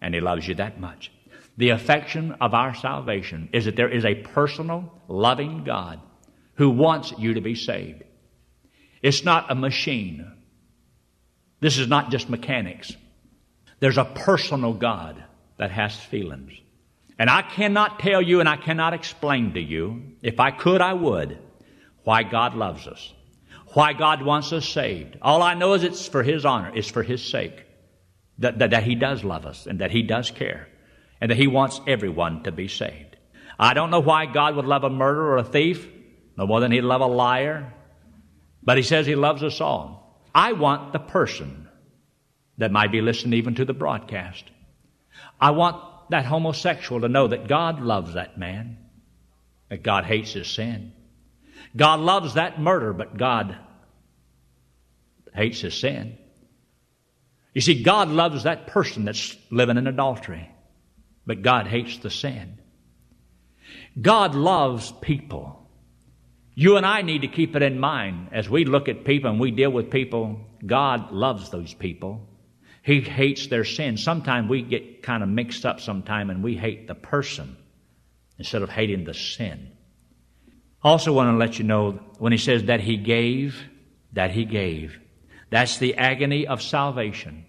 and 0.00 0.14
He 0.14 0.20
loves 0.20 0.46
you 0.46 0.54
that 0.56 0.80
much. 0.80 1.10
The 1.56 1.70
affection 1.70 2.32
of 2.40 2.54
our 2.54 2.74
salvation 2.74 3.48
is 3.52 3.66
that 3.66 3.76
there 3.76 3.88
is 3.88 4.04
a 4.04 4.14
personal, 4.14 4.92
loving 5.08 5.64
God 5.64 6.00
who 6.54 6.70
wants 6.70 7.12
you 7.18 7.34
to 7.34 7.40
be 7.40 7.54
saved. 7.54 8.02
It's 9.02 9.24
not 9.24 9.50
a 9.50 9.54
machine. 9.54 10.30
This 11.60 11.78
is 11.78 11.88
not 11.88 12.10
just 12.10 12.28
mechanics. 12.28 12.96
There's 13.84 13.98
a 13.98 14.06
personal 14.06 14.72
God 14.72 15.22
that 15.58 15.70
has 15.70 15.94
feelings. 15.94 16.52
And 17.18 17.28
I 17.28 17.42
cannot 17.42 17.98
tell 17.98 18.22
you 18.22 18.40
and 18.40 18.48
I 18.48 18.56
cannot 18.56 18.94
explain 18.94 19.52
to 19.52 19.60
you, 19.60 20.14
if 20.22 20.40
I 20.40 20.52
could, 20.52 20.80
I 20.80 20.94
would, 20.94 21.36
why 22.02 22.22
God 22.22 22.54
loves 22.54 22.86
us, 22.86 23.12
why 23.74 23.92
God 23.92 24.22
wants 24.22 24.54
us 24.54 24.66
saved. 24.66 25.18
All 25.20 25.42
I 25.42 25.52
know 25.52 25.74
is 25.74 25.84
it's 25.84 26.08
for 26.08 26.22
His 26.22 26.46
honor, 26.46 26.72
it's 26.74 26.88
for 26.88 27.02
His 27.02 27.22
sake. 27.22 27.66
that, 28.38 28.58
that, 28.60 28.70
that 28.70 28.84
He 28.84 28.94
does 28.94 29.22
love 29.22 29.44
us 29.44 29.66
and 29.66 29.80
that 29.80 29.90
He 29.90 30.00
does 30.00 30.30
care 30.30 30.66
and 31.20 31.30
that 31.30 31.36
He 31.36 31.46
wants 31.46 31.78
everyone 31.86 32.42
to 32.44 32.52
be 32.52 32.68
saved. 32.68 33.18
I 33.58 33.74
don't 33.74 33.90
know 33.90 34.00
why 34.00 34.24
God 34.24 34.56
would 34.56 34.64
love 34.64 34.84
a 34.84 34.88
murderer 34.88 35.32
or 35.32 35.36
a 35.36 35.44
thief 35.44 35.86
no 36.38 36.46
more 36.46 36.60
than 36.60 36.72
He'd 36.72 36.80
love 36.80 37.02
a 37.02 37.06
liar, 37.06 37.74
but 38.62 38.78
He 38.78 38.82
says 38.82 39.06
He 39.06 39.14
loves 39.14 39.42
us 39.42 39.60
all. 39.60 40.22
I 40.34 40.54
want 40.54 40.94
the 40.94 41.00
person 41.00 41.63
that 42.58 42.72
might 42.72 42.92
be 42.92 43.00
listening 43.00 43.38
even 43.38 43.54
to 43.56 43.64
the 43.64 43.74
broadcast. 43.74 44.44
I 45.40 45.50
want 45.50 45.82
that 46.10 46.24
homosexual 46.24 47.00
to 47.00 47.08
know 47.08 47.28
that 47.28 47.48
God 47.48 47.80
loves 47.80 48.14
that 48.14 48.38
man, 48.38 48.78
that 49.68 49.82
God 49.82 50.04
hates 50.04 50.32
his 50.32 50.48
sin. 50.48 50.92
God 51.76 52.00
loves 52.00 52.34
that 52.34 52.60
murder, 52.60 52.92
but 52.92 53.16
God 53.16 53.56
hates 55.34 55.60
his 55.60 55.74
sin. 55.74 56.16
You 57.52 57.60
see, 57.60 57.82
God 57.82 58.08
loves 58.08 58.44
that 58.44 58.66
person 58.66 59.04
that's 59.04 59.36
living 59.50 59.76
in 59.76 59.86
adultery, 59.86 60.50
but 61.26 61.42
God 61.42 61.66
hates 61.66 61.98
the 61.98 62.10
sin. 62.10 62.58
God 64.00 64.34
loves 64.34 64.92
people. 65.00 65.68
You 66.54 66.76
and 66.76 66.86
I 66.86 67.02
need 67.02 67.22
to 67.22 67.28
keep 67.28 67.56
it 67.56 67.62
in 67.62 67.80
mind 67.80 68.28
as 68.32 68.48
we 68.48 68.64
look 68.64 68.88
at 68.88 69.04
people 69.04 69.30
and 69.30 69.40
we 69.40 69.50
deal 69.50 69.70
with 69.70 69.90
people. 69.90 70.40
God 70.64 71.10
loves 71.10 71.50
those 71.50 71.74
people. 71.74 72.28
He 72.84 73.00
hates 73.00 73.46
their 73.46 73.64
sin. 73.64 73.96
Sometimes 73.96 74.50
we 74.50 74.60
get 74.60 75.02
kind 75.02 75.22
of 75.22 75.28
mixed 75.30 75.64
up 75.64 75.80
sometime 75.80 76.28
and 76.28 76.44
we 76.44 76.54
hate 76.54 76.86
the 76.86 76.94
person 76.94 77.56
instead 78.38 78.60
of 78.60 78.68
hating 78.68 79.04
the 79.04 79.14
sin. 79.14 79.72
Also 80.82 81.10
want 81.14 81.32
to 81.32 81.38
let 81.38 81.58
you 81.58 81.64
know 81.64 81.98
when 82.18 82.30
he 82.30 82.36
says 82.36 82.64
that 82.64 82.80
he 82.80 82.98
gave, 82.98 83.56
that 84.12 84.32
he 84.32 84.44
gave. 84.44 85.00
That's 85.48 85.78
the 85.78 85.94
agony 85.94 86.46
of 86.46 86.60
salvation. 86.60 87.46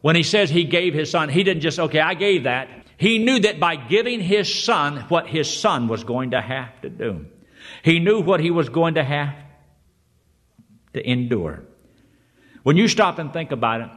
When 0.00 0.16
he 0.16 0.22
says 0.22 0.48
he 0.48 0.64
gave 0.64 0.94
his 0.94 1.10
son, 1.10 1.28
he 1.28 1.42
didn't 1.42 1.62
just, 1.62 1.78
okay, 1.78 2.00
I 2.00 2.14
gave 2.14 2.44
that. 2.44 2.68
He 2.96 3.18
knew 3.18 3.40
that 3.40 3.60
by 3.60 3.76
giving 3.76 4.20
his 4.20 4.64
son 4.64 5.00
what 5.08 5.26
his 5.26 5.54
son 5.54 5.88
was 5.88 6.04
going 6.04 6.30
to 6.30 6.40
have 6.40 6.80
to 6.80 6.88
do. 6.88 7.26
He 7.82 7.98
knew 7.98 8.22
what 8.22 8.40
he 8.40 8.50
was 8.50 8.70
going 8.70 8.94
to 8.94 9.04
have 9.04 9.34
to 10.94 11.06
endure. 11.06 11.64
When 12.62 12.78
you 12.78 12.88
stop 12.88 13.18
and 13.18 13.30
think 13.30 13.52
about 13.52 13.82
it, 13.82 13.90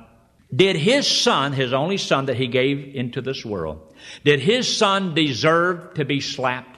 did 0.55 0.75
his 0.75 1.07
son, 1.07 1.53
his 1.53 1.73
only 1.73 1.97
son 1.97 2.27
that 2.27 2.37
he 2.37 2.47
gave 2.47 2.95
into 2.95 3.21
this 3.21 3.43
world, 3.43 3.93
did 4.23 4.39
his 4.39 4.77
son 4.77 5.13
deserve 5.13 5.95
to 5.95 6.05
be 6.05 6.21
slapped? 6.21 6.77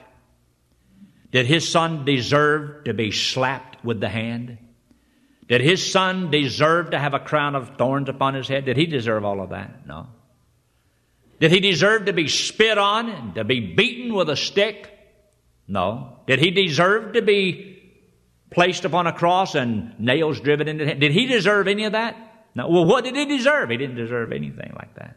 Did 1.30 1.46
his 1.46 1.70
son 1.70 2.04
deserve 2.04 2.84
to 2.84 2.94
be 2.94 3.12
slapped 3.12 3.84
with 3.84 4.00
the 4.00 4.08
hand? 4.08 4.58
Did 5.48 5.60
his 5.60 5.90
son 5.90 6.30
deserve 6.30 6.90
to 6.90 6.98
have 6.98 7.14
a 7.14 7.20
crown 7.20 7.54
of 7.54 7.76
thorns 7.76 8.08
upon 8.08 8.34
his 8.34 8.48
head? 8.48 8.64
Did 8.64 8.76
he 8.76 8.86
deserve 8.86 9.24
all 9.24 9.40
of 9.40 9.50
that? 9.50 9.86
No. 9.86 10.08
Did 11.38 11.52
he 11.52 11.60
deserve 11.60 12.06
to 12.06 12.12
be 12.12 12.28
spit 12.28 12.78
on 12.78 13.08
and 13.08 13.34
to 13.36 13.44
be 13.44 13.74
beaten 13.74 14.14
with 14.14 14.28
a 14.28 14.36
stick? 14.36 14.90
No. 15.66 16.18
Did 16.26 16.40
he 16.40 16.50
deserve 16.50 17.14
to 17.14 17.22
be 17.22 17.78
placed 18.50 18.84
upon 18.84 19.06
a 19.06 19.12
cross 19.12 19.54
and 19.54 19.98
nails 19.98 20.40
driven 20.40 20.68
into 20.68 20.84
him? 20.84 20.98
Did 20.98 21.12
he 21.12 21.26
deserve 21.26 21.66
any 21.68 21.84
of 21.84 21.92
that? 21.92 22.16
No. 22.54 22.68
Well, 22.68 22.84
what 22.84 23.04
did 23.04 23.16
he 23.16 23.24
deserve? 23.26 23.70
He 23.70 23.76
didn't 23.76 23.96
deserve 23.96 24.32
anything 24.32 24.72
like 24.76 24.94
that. 24.96 25.16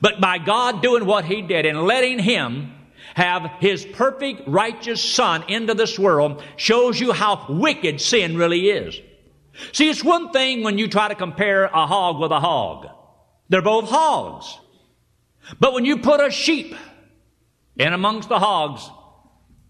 But 0.00 0.20
by 0.20 0.38
God 0.38 0.82
doing 0.82 1.06
what 1.06 1.24
he 1.24 1.42
did 1.42 1.64
and 1.66 1.82
letting 1.82 2.18
him 2.18 2.72
have 3.14 3.50
his 3.60 3.84
perfect 3.84 4.42
righteous 4.46 5.02
son 5.02 5.44
into 5.48 5.74
this 5.74 5.98
world 5.98 6.42
shows 6.56 7.00
you 7.00 7.12
how 7.12 7.46
wicked 7.48 8.00
sin 8.00 8.36
really 8.36 8.68
is. 8.68 9.00
See, 9.72 9.90
it's 9.90 10.04
one 10.04 10.30
thing 10.30 10.62
when 10.62 10.78
you 10.78 10.88
try 10.88 11.08
to 11.08 11.14
compare 11.14 11.64
a 11.64 11.86
hog 11.86 12.20
with 12.20 12.30
a 12.30 12.40
hog. 12.40 12.86
They're 13.48 13.62
both 13.62 13.88
hogs. 13.88 14.58
But 15.58 15.72
when 15.72 15.84
you 15.84 15.98
put 15.98 16.20
a 16.20 16.30
sheep 16.30 16.74
in 17.76 17.92
amongst 17.92 18.28
the 18.28 18.38
hogs, 18.38 18.88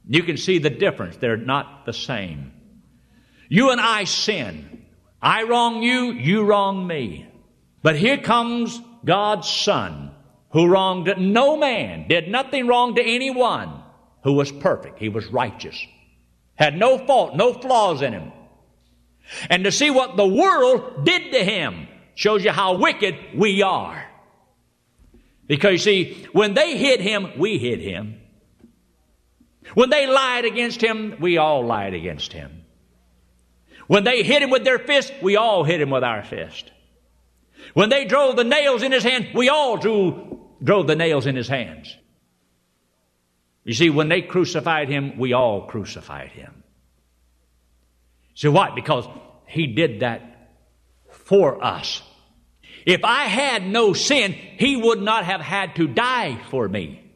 you 0.07 0.23
can 0.23 0.37
see 0.37 0.59
the 0.59 0.71
difference. 0.71 1.17
They're 1.17 1.37
not 1.37 1.87
the 1.87 1.93
same. 1.93 2.53
You 3.49 3.71
and 3.71 3.81
I 3.81 4.05
sin. 4.05 4.70
I 5.23 5.43
wrong 5.45 5.83
you, 5.83 6.13
you 6.13 6.43
wrong 6.43 6.87
me. 6.87 7.27
But 7.83 7.97
here 7.97 8.19
comes 8.19 8.81
God's 9.05 9.49
Son, 9.49 10.11
who 10.51 10.69
wronged 10.69 11.13
no 11.19 11.57
man, 11.57 12.09
did 12.09 12.29
nothing 12.29 12.67
wrong 12.67 12.95
to 12.95 13.03
anyone, 13.03 13.83
who 14.25 14.35
was 14.35 14.53
perfect. 14.53 14.99
He 14.99 15.09
was 15.09 15.27
righteous, 15.27 15.87
had 16.55 16.77
no 16.77 16.99
fault, 16.99 17.37
no 17.37 17.53
flaws 17.53 18.03
in 18.03 18.13
him. 18.13 18.33
And 19.49 19.65
to 19.65 19.73
see 19.73 19.91
what 19.91 20.17
the 20.17 20.27
world 20.27 21.05
did 21.05 21.33
to 21.33 21.45
him 21.45 21.87
shows 22.15 22.45
you 22.45 22.51
how 22.51 22.79
wicked 22.79 23.17
we 23.37 23.63
are. 23.63 24.07
Because 25.47 25.73
you 25.73 25.79
see, 25.79 26.27
when 26.33 26.55
they 26.55 26.77
hid 26.77 27.01
him, 27.01 27.39
we 27.39 27.59
hid 27.59 27.81
him. 27.81 28.21
When 29.75 29.91
they 29.91 30.07
lied 30.07 30.45
against 30.45 30.81
him, 30.81 31.17
we 31.21 31.39
all 31.39 31.65
lied 31.65 31.95
against 31.95 32.33
him. 32.33 32.60
When 33.91 34.05
they 34.05 34.23
hit 34.23 34.41
him 34.41 34.51
with 34.51 34.63
their 34.63 34.79
fist, 34.79 35.13
we 35.21 35.35
all 35.35 35.65
hit 35.65 35.81
him 35.81 35.91
with 35.91 36.05
our 36.05 36.23
fist. 36.23 36.71
When 37.75 37.89
they 37.89 38.05
drove 38.05 38.37
the 38.37 38.45
nails 38.45 38.85
in 38.85 38.93
his 38.93 39.03
hand, 39.03 39.31
we 39.35 39.49
all 39.49 39.79
drew, 39.79 40.47
drove 40.63 40.87
the 40.87 40.95
nails 40.95 41.27
in 41.27 41.35
his 41.35 41.49
hands. 41.49 41.97
You 43.65 43.75
see, 43.75 43.91
when 43.91 44.09
they 44.09 44.23
crucified 44.23 44.89
him, 44.89 45.19
we 45.19 45.33
all 45.33 45.67
crucified 45.67 46.29
him. 46.29 46.63
So 48.35 48.53
why? 48.53 48.71
Because 48.77 49.09
he 49.49 49.67
did 49.67 50.03
that 50.03 50.53
for 51.09 51.61
us. 51.65 52.01
If 52.87 53.03
I 53.03 53.25
had 53.25 53.67
no 53.67 53.93
sin, 53.93 54.35
he 54.35 54.77
would 54.77 55.03
not 55.03 55.25
have 55.25 55.41
had 55.41 55.75
to 55.75 55.89
die 55.89 56.41
for 56.49 56.69
me. 56.69 57.13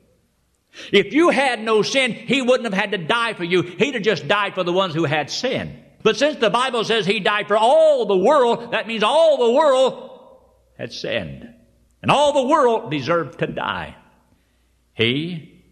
If 0.91 1.15
you 1.15 1.31
had 1.31 1.63
no 1.63 1.83
sin, 1.83 2.15
he 2.15 2.43
wouldn't 2.43 2.65
have 2.65 2.81
had 2.83 2.91
to 2.91 2.99
die 2.99 3.35
for 3.35 3.45
you. 3.45 3.63
He'd 3.63 3.95
have 3.95 4.03
just 4.03 4.27
died 4.27 4.57
for 4.57 4.65
the 4.65 4.73
ones 4.73 4.93
who 4.93 5.05
had 5.05 5.31
sin. 5.31 5.84
But 6.05 6.19
since 6.19 6.37
the 6.37 6.51
Bible 6.51 6.85
says 6.85 7.07
he 7.07 7.19
died 7.19 7.49
for 7.49 7.57
all 7.57 8.05
the 8.05 8.17
world, 8.17 8.73
that 8.73 8.87
means 8.87 9.03
all 9.03 9.39
the 9.39 9.55
world 9.55 10.21
had 10.79 10.93
sinned. 10.93 11.49
And 12.03 12.11
all 12.11 12.35
the 12.35 12.47
world 12.47 12.91
deserved 12.91 13.39
to 13.39 13.47
die. 13.47 13.97
He 14.93 15.65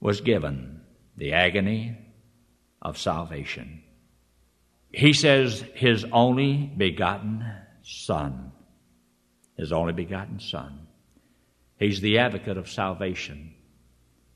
was 0.00 0.20
given 0.20 0.82
the 1.16 1.32
agony 1.32 1.98
of 2.80 2.96
salvation. 2.96 3.82
He 4.92 5.12
says 5.12 5.64
his 5.74 6.06
only 6.12 6.70
begotten 6.76 7.44
Son. 7.82 8.52
His 9.56 9.72
only 9.72 9.94
begotten 9.94 10.38
Son. 10.38 10.86
He's 11.76 12.00
the 12.00 12.18
advocate 12.18 12.56
of 12.56 12.70
salvation. 12.70 13.52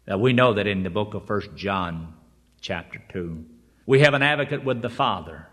Now 0.09 0.19
we 0.19 0.33
know 0.33 0.55
that 0.55 0.67
in 0.67 0.83
the 0.83 0.91
book 0.91 1.15
of 1.15 1.29
First 1.29 1.55
John, 1.55 2.15
chapter 2.61 3.01
2, 3.13 3.45
we 3.87 4.01
have 4.01 4.15
an 4.15 4.23
advocate 4.23 4.65
with 4.65 4.83
the 4.83 4.91
Father. 4.91 5.47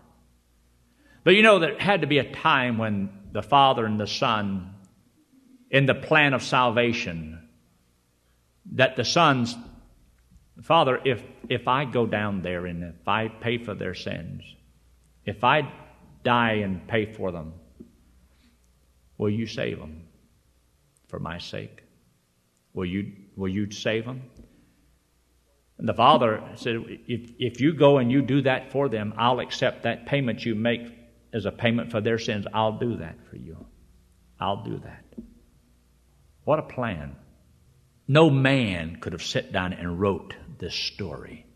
But 1.24 1.34
you 1.34 1.42
know, 1.42 1.58
there 1.58 1.78
had 1.78 2.00
to 2.00 2.06
be 2.06 2.18
a 2.18 2.32
time 2.32 2.78
when 2.78 3.10
the 3.32 3.42
Father 3.42 3.84
and 3.84 4.00
the 4.00 4.06
Son, 4.06 4.74
in 5.70 5.86
the 5.86 5.94
plan 5.94 6.32
of 6.32 6.42
salvation, 6.42 7.48
that 8.72 8.96
the 8.96 9.04
Son's 9.04 9.56
Father, 10.62 11.00
if, 11.04 11.22
if 11.48 11.68
I 11.68 11.84
go 11.84 12.06
down 12.06 12.42
there 12.42 12.66
and 12.66 12.84
if 12.84 13.08
I 13.08 13.28
pay 13.28 13.58
for 13.58 13.74
their 13.74 13.94
sins, 13.94 14.42
if 15.24 15.42
I 15.42 15.72
die 16.22 16.54
and 16.54 16.86
pay 16.86 17.12
for 17.12 17.32
them, 17.32 17.54
will 19.16 19.30
you 19.30 19.46
save 19.46 19.78
them 19.78 20.02
for 21.08 21.18
my 21.18 21.38
sake? 21.38 21.82
Will 22.74 22.86
you, 22.86 23.12
will 23.36 23.48
you 23.48 23.70
save 23.70 24.04
them? 24.04 24.22
And 25.80 25.88
the 25.88 25.94
father 25.94 26.42
said, 26.56 26.76
if, 27.08 27.30
if 27.38 27.60
you 27.62 27.72
go 27.72 27.96
and 27.96 28.12
you 28.12 28.20
do 28.20 28.42
that 28.42 28.70
for 28.70 28.90
them, 28.90 29.14
I'll 29.16 29.40
accept 29.40 29.84
that 29.84 30.04
payment 30.04 30.44
you 30.44 30.54
make 30.54 30.82
as 31.32 31.46
a 31.46 31.50
payment 31.50 31.90
for 31.90 32.02
their 32.02 32.18
sins. 32.18 32.44
I'll 32.52 32.78
do 32.78 32.98
that 32.98 33.16
for 33.30 33.36
you. 33.36 33.64
I'll 34.38 34.62
do 34.62 34.78
that. 34.78 35.04
What 36.44 36.58
a 36.58 36.64
plan. 36.64 37.16
No 38.06 38.28
man 38.28 38.96
could 38.96 39.14
have 39.14 39.22
sat 39.22 39.52
down 39.52 39.72
and 39.72 39.98
wrote 39.98 40.34
this 40.58 40.74
story. 40.74 41.46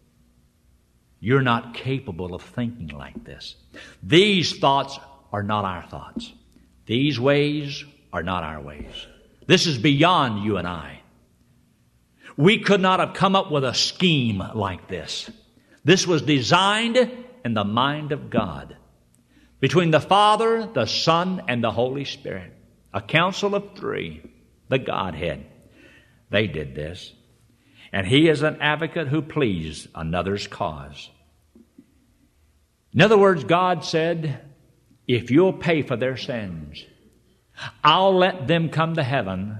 You're 1.20 1.42
not 1.42 1.74
capable 1.74 2.34
of 2.34 2.40
thinking 2.40 2.88
like 2.96 3.24
this. 3.24 3.56
These 4.02 4.58
thoughts 4.58 4.98
are 5.34 5.42
not 5.42 5.66
our 5.66 5.82
thoughts. 5.82 6.32
These 6.86 7.20
ways 7.20 7.84
are 8.10 8.22
not 8.22 8.42
our 8.42 8.62
ways. 8.62 9.06
This 9.46 9.66
is 9.66 9.76
beyond 9.76 10.44
you 10.44 10.56
and 10.56 10.66
I. 10.66 11.02
We 12.36 12.58
could 12.58 12.80
not 12.80 13.00
have 13.00 13.14
come 13.14 13.36
up 13.36 13.50
with 13.50 13.64
a 13.64 13.74
scheme 13.74 14.42
like 14.54 14.88
this. 14.88 15.30
This 15.84 16.06
was 16.06 16.22
designed 16.22 16.96
in 17.44 17.54
the 17.54 17.64
mind 17.64 18.12
of 18.12 18.30
God 18.30 18.76
between 19.60 19.90
the 19.90 20.00
Father, 20.00 20.66
the 20.66 20.86
Son, 20.86 21.42
and 21.48 21.62
the 21.62 21.70
Holy 21.70 22.04
Spirit. 22.04 22.52
A 22.92 23.00
council 23.00 23.54
of 23.54 23.76
three, 23.76 24.22
the 24.68 24.78
Godhead. 24.78 25.46
They 26.30 26.46
did 26.46 26.74
this. 26.74 27.12
And 27.92 28.06
He 28.06 28.28
is 28.28 28.42
an 28.42 28.60
advocate 28.60 29.08
who 29.08 29.22
pleads 29.22 29.86
another's 29.94 30.46
cause. 30.46 31.10
In 32.92 33.00
other 33.00 33.18
words, 33.18 33.44
God 33.44 33.84
said, 33.84 34.40
if 35.06 35.30
you'll 35.30 35.52
pay 35.52 35.82
for 35.82 35.96
their 35.96 36.16
sins, 36.16 36.84
I'll 37.82 38.16
let 38.16 38.46
them 38.46 38.68
come 38.68 38.94
to 38.94 39.02
heaven 39.02 39.58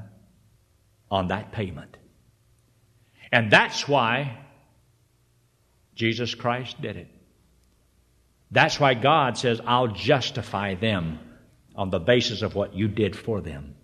on 1.11 1.29
that 1.29 1.53
payment. 1.53 1.94
And 3.35 3.51
that's 3.51 3.89
why 3.89 4.39
Jesus 5.97 6.37
Christ 6.37 6.81
did 6.81 6.97
it. 6.97 7.09
That's 8.53 8.79
why 8.79 8.95
God 8.95 9.37
says, 9.37 9.61
I'll 9.67 9.89
justify 9.89 10.77
them 10.77 11.19
on 11.75 11.91
the 11.91 11.99
basis 11.99 12.43
of 12.43 12.55
what 12.55 12.75
you 12.75 12.87
did 12.87 13.17
for 13.17 13.41
them. 13.41 13.75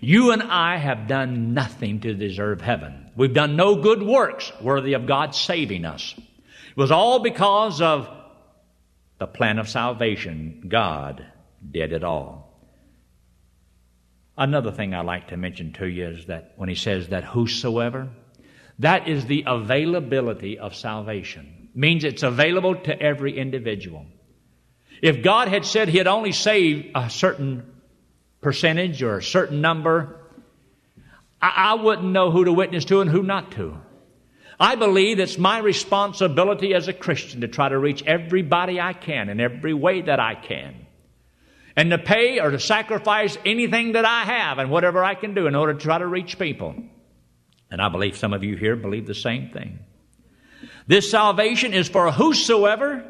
You 0.00 0.32
and 0.32 0.42
I 0.42 0.76
have 0.76 1.06
done 1.06 1.54
nothing 1.54 2.00
to 2.00 2.14
deserve 2.14 2.60
heaven. 2.62 3.12
We've 3.14 3.32
done 3.32 3.54
no 3.54 3.76
good 3.76 4.02
works 4.02 4.50
worthy 4.60 4.94
of 4.94 5.06
God 5.06 5.36
saving 5.36 5.84
us. 5.84 6.16
It 6.18 6.76
was 6.76 6.90
all 6.90 7.20
because 7.20 7.80
of 7.80 8.10
the 9.20 9.28
plan 9.28 9.60
of 9.60 9.68
salvation. 9.68 10.64
God 10.66 11.24
did 11.70 11.92
it 11.92 12.02
all. 12.02 12.60
Another 14.36 14.72
thing 14.72 14.94
I 14.94 15.02
like 15.02 15.28
to 15.28 15.36
mention 15.36 15.74
to 15.74 15.86
you 15.86 16.08
is 16.08 16.26
that 16.26 16.54
when 16.56 16.68
he 16.68 16.74
says 16.74 17.10
that 17.10 17.22
whosoever, 17.22 18.08
that 18.80 19.08
is 19.08 19.26
the 19.26 19.44
availability 19.46 20.58
of 20.58 20.74
salvation. 20.74 21.68
Means 21.74 22.02
it's 22.02 22.22
available 22.22 22.74
to 22.74 23.00
every 23.00 23.38
individual. 23.38 24.06
If 25.02 25.22
God 25.22 25.48
had 25.48 25.64
said 25.64 25.88
He 25.88 25.98
had 25.98 26.06
only 26.06 26.32
saved 26.32 26.88
a 26.94 27.08
certain 27.08 27.70
percentage 28.40 29.02
or 29.02 29.18
a 29.18 29.22
certain 29.22 29.60
number, 29.60 30.16
I, 31.40 31.52
I 31.56 31.74
wouldn't 31.74 32.10
know 32.10 32.30
who 32.30 32.44
to 32.44 32.52
witness 32.52 32.86
to 32.86 33.00
and 33.00 33.10
who 33.10 33.22
not 33.22 33.52
to. 33.52 33.76
I 34.58 34.74
believe 34.74 35.18
it's 35.18 35.38
my 35.38 35.58
responsibility 35.58 36.74
as 36.74 36.88
a 36.88 36.92
Christian 36.92 37.42
to 37.42 37.48
try 37.48 37.68
to 37.68 37.78
reach 37.78 38.02
everybody 38.04 38.80
I 38.80 38.92
can 38.92 39.28
in 39.28 39.40
every 39.40 39.72
way 39.72 40.02
that 40.02 40.20
I 40.20 40.34
can. 40.34 40.86
And 41.76 41.90
to 41.90 41.98
pay 41.98 42.40
or 42.40 42.50
to 42.50 42.58
sacrifice 42.58 43.38
anything 43.46 43.92
that 43.92 44.04
I 44.04 44.24
have 44.24 44.58
and 44.58 44.70
whatever 44.70 45.02
I 45.04 45.14
can 45.14 45.34
do 45.34 45.46
in 45.46 45.54
order 45.54 45.74
to 45.74 45.80
try 45.80 45.98
to 45.98 46.06
reach 46.06 46.38
people. 46.38 46.74
And 47.70 47.80
I 47.80 47.88
believe 47.88 48.16
some 48.16 48.32
of 48.32 48.42
you 48.42 48.56
here 48.56 48.76
believe 48.76 49.06
the 49.06 49.14
same 49.14 49.50
thing. 49.50 49.78
This 50.86 51.10
salvation 51.10 51.72
is 51.72 51.88
for 51.88 52.10
whosoever, 52.10 53.04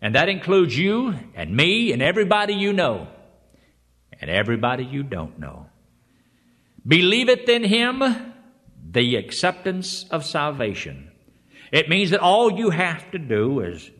and 0.00 0.14
that 0.14 0.28
includes 0.28 0.76
you 0.76 1.14
and 1.34 1.54
me 1.54 1.92
and 1.92 2.00
everybody 2.00 2.54
you 2.54 2.72
know 2.72 3.08
and 4.20 4.30
everybody 4.30 4.84
you 4.84 5.02
don't 5.02 5.38
know. 5.38 5.66
Believeth 6.86 7.48
in 7.48 7.64
him 7.64 8.02
the 8.90 9.16
acceptance 9.16 10.04
of 10.10 10.24
salvation. 10.24 11.10
It 11.72 11.88
means 11.88 12.10
that 12.10 12.20
all 12.20 12.52
you 12.52 12.70
have 12.70 13.10
to 13.12 13.18
do 13.18 13.60
is 13.60 13.90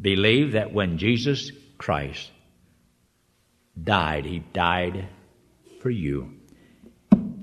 believe 0.00 0.52
that 0.52 0.72
when 0.72 0.98
Jesus 0.98 1.50
Christ 1.76 2.30
died, 3.82 4.24
he 4.24 4.38
died 4.38 5.08
for 5.80 5.90
you 5.90 6.37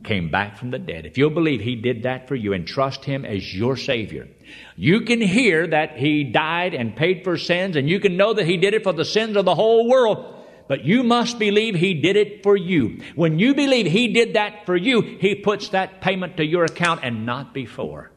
came 0.06 0.30
back 0.30 0.58
from 0.58 0.72
the 0.72 0.80
dead, 0.80 1.06
if 1.06 1.18
you'll 1.18 1.30
believe 1.30 1.60
He 1.60 1.76
did 1.76 2.04
that 2.04 2.28
for 2.28 2.36
you 2.36 2.54
and 2.54 2.66
trust 2.66 3.04
Him 3.04 3.26
as 3.26 3.54
your 3.54 3.76
Savior, 3.76 4.28
you 4.76 5.02
can 5.02 5.20
hear 5.20 5.68
that 5.68 5.98
He 5.98 6.24
died 6.24 6.74
and 6.74 6.96
paid 6.96 7.24
for 7.24 7.38
sins, 7.38 7.76
and 7.76 7.90
you 7.90 8.00
can 8.00 8.16
know 8.18 8.34
that 8.34 8.46
He 8.46 8.58
did 8.58 8.74
it 8.74 8.84
for 8.84 8.94
the 8.94 9.06
sins 9.06 9.36
of 9.36 9.46
the 9.46 9.56
whole 9.56 9.90
world. 9.90 10.34
But 10.68 10.84
you 10.84 11.04
must 11.04 11.38
believe 11.38 11.76
He 11.76 11.96
did 11.96 12.16
it 12.16 12.44
for 12.44 12.56
you. 12.56 13.02
When 13.16 13.38
you 13.38 13.54
believe 13.54 13.88
He 13.88 14.14
did 14.14 14.36
that 14.36 14.66
for 14.66 14.76
you, 14.76 15.02
He 15.02 15.36
puts 15.36 15.70
that 15.70 16.02
payment 16.02 16.38
to 16.38 16.46
your 16.46 16.66
account 16.66 17.02
and 17.04 17.26
not 17.26 17.54
before. 17.54 18.12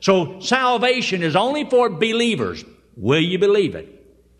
So 0.00 0.40
salvation 0.40 1.22
is 1.22 1.36
only 1.36 1.68
for 1.68 1.90
believers. 1.90 2.64
Will 2.96 3.20
you 3.20 3.38
believe 3.38 3.74
it? 3.74 3.90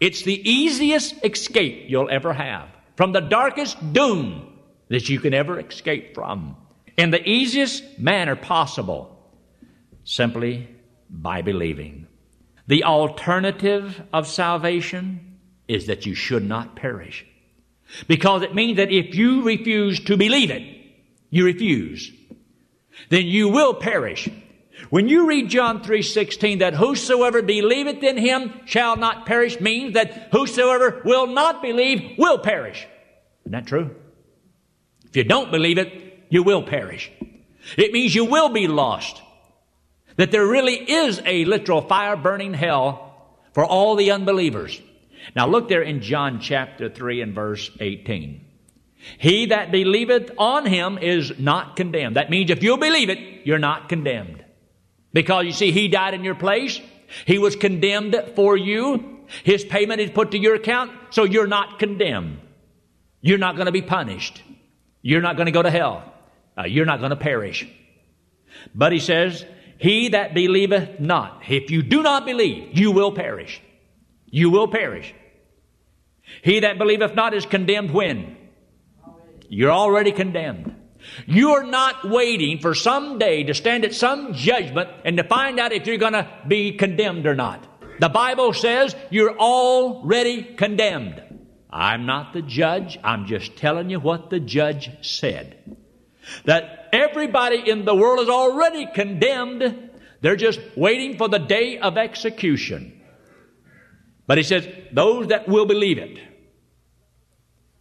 It's 0.01 0.23
the 0.23 0.49
easiest 0.49 1.25
escape 1.25 1.85
you'll 1.89 2.11
ever 2.11 2.33
have 2.33 2.69
from 2.97 3.13
the 3.13 3.21
darkest 3.21 3.93
doom 3.93 4.54
that 4.89 5.09
you 5.09 5.19
can 5.21 5.35
ever 5.35 5.59
escape 5.59 6.15
from 6.15 6.57
in 6.97 7.11
the 7.11 7.29
easiest 7.29 7.99
manner 7.99 8.37
possible, 8.37 9.17
simply 10.05 10.69
by 11.11 11.43
believing. 11.43 12.07
The 12.67 12.85
alternative 12.85 14.03
of 14.13 14.27
salvation 14.27 15.39
is 15.69 15.87
that 15.87 16.07
you 16.07 16.15
should 16.15 16.47
not 16.47 16.77
perish. 16.77 17.27
Because 18.09 18.43
it 18.43 18.55
means 18.55 18.77
that 18.79 18.91
if 18.91 19.15
you 19.15 19.43
refuse 19.43 20.01
to 20.05 20.17
believe 20.17 20.51
it, 20.51 20.63
you 21.31 21.45
refuse, 21.45 22.11
then 23.11 23.27
you 23.27 23.49
will 23.49 23.75
perish. 23.75 24.29
When 24.91 25.09
you 25.09 25.27
read 25.27 25.51
John 25.51 25.83
3:16 25.83 26.59
that 26.59 26.75
whosoever 26.75 27.43
believeth 27.43 28.03
in 28.03 28.17
him 28.17 28.53
shall 28.65 28.97
not 28.97 29.27
perish 29.27 29.61
means 29.61 29.95
that 29.95 30.29
whosoever 30.33 31.03
will 31.05 31.27
not 31.27 31.63
believe 31.63 32.17
will 32.19 32.39
perish. 32.39 32.87
Isn't 33.43 33.53
that 33.53 33.67
true? 33.67 33.95
If 35.15 35.19
you 35.19 35.25
don't 35.25 35.53
believe 35.53 35.79
it, 35.79 36.27
you 36.29 36.43
will 36.43 36.65
perish. 36.65 37.09
It 37.79 37.93
means 37.93 38.17
you 38.17 38.25
will 38.25 38.49
be 38.49 38.67
lost. 38.67 39.23
That 40.17 40.33
there 40.33 40.45
really 40.45 40.75
is 40.75 41.23
a 41.25 41.45
literal 41.45 41.83
fire 41.83 42.17
burning 42.17 42.53
hell 42.53 43.29
for 43.53 43.65
all 43.65 43.95
the 43.95 44.11
unbelievers. 44.11 44.83
Now 45.37 45.47
look 45.47 45.69
there 45.69 45.83
in 45.83 46.01
John 46.01 46.41
chapter 46.41 46.89
3 46.89 47.21
and 47.21 47.33
verse 47.33 47.71
18. 47.79 48.45
He 49.19 49.47
that 49.47 49.71
believeth 49.71 50.33
on 50.37 50.67
him 50.67 50.99
is 50.99 51.39
not 51.39 51.77
condemned. 51.77 52.17
That 52.17 52.29
means 52.29 52.51
if 52.51 52.65
you'll 52.65 52.77
believe 52.77 53.09
it, 53.09 53.47
you're 53.47 53.61
not 53.61 53.89
condemned. 53.89 54.45
Because 55.13 55.45
you 55.45 55.53
see, 55.53 55.71
he 55.71 55.87
died 55.87 56.15
in 56.15 56.25
your 56.25 56.35
place. 56.35 56.81
He 57.25 57.39
was 57.39 57.55
condemned 57.55 58.17
for 58.35 58.57
you. 58.57 59.21
His 59.45 59.65
payment 59.65 60.01
is 60.01 60.11
put 60.11 60.33
to 60.33 60.39
your 60.39 60.57
account, 60.57 60.91
so 61.11 61.23
you're 61.23 61.47
not 61.47 61.79
condemned. 61.79 62.41
You're 63.21 63.39
not 63.39 63.55
going 63.55 63.67
to 63.67 63.73
be 63.73 63.81
punished. 63.81 64.43
You're 65.07 65.21
not 65.21 65.37
going 65.37 65.47
to 65.47 65.53
go 65.53 65.61
to 65.61 65.71
hell. 65.71 66.03
Uh, 66.57 66.63
you're 66.63 66.87
not 66.87 66.99
going 66.99 67.11
to 67.11 67.17
perish. 67.17 67.69
But 68.75 68.91
he 68.91 69.01
says, 69.01 69.45
He 69.77 70.09
that 70.09 70.33
believeth 70.33 70.99
not, 70.99 71.43
if 71.47 71.71
you 71.71 71.83
do 71.83 72.03
not 72.03 72.25
believe, 72.25 72.71
you 72.73 72.91
will 72.91 73.13
perish. 73.13 73.61
You 74.31 74.49
will 74.49 74.67
perish. 74.67 75.15
He 76.41 76.61
that 76.61 76.79
believeth 76.79 77.15
not 77.15 77.35
is 77.35 77.45
condemned 77.45 77.91
when? 77.91 78.35
You're 79.51 79.73
already 79.73 80.11
condemned. 80.11 80.75
You're 81.27 81.65
not 81.65 82.09
waiting 82.09 82.61
for 82.61 82.75
some 82.75 83.19
day 83.19 83.45
to 83.45 83.53
stand 83.53 83.85
at 83.85 83.95
some 83.95 84.33
judgment 84.33 84.89
and 85.05 85.19
to 85.19 85.25
find 85.25 85.61
out 85.61 85.73
if 85.73 85.87
you're 85.87 85.99
going 85.99 86.15
to 86.15 86.27
be 86.49 86.73
condemned 86.73 87.27
or 87.27 87.35
not. 87.35 87.69
The 88.01 88.09
Bible 88.09 88.55
says 88.55 88.97
you're 89.11 89.39
already 89.39 90.43
condemned. 90.43 91.34
I'm 91.75 92.07
not 92.07 92.33
the 92.33 92.41
judge. 92.41 92.97
I'm 93.03 93.27
just 93.27 93.57
telling 93.57 93.91
you 93.91 93.99
what 93.99 94.31
the 94.31 94.39
judge 94.39 94.93
said. 95.05 95.77
That 96.45 96.89
everybody 96.93 97.69
in 97.69 97.85
the 97.85 97.97
world 97.97 98.21
is 98.21 98.29
already 98.29 98.87
condemned. 98.95 99.91
They're 100.21 100.37
just 100.37 100.61
waiting 100.77 101.19
for 101.19 101.29
the 101.29 101.41
day 101.41 101.79
of 101.79 101.99
execution. 101.99 103.03
But 104.29 104.39
he 104.39 104.45
says, 104.45 104.69
those 104.93 105.27
that 105.29 105.49
will 105.49 105.67
believe 105.67 105.99
it. 105.99 106.21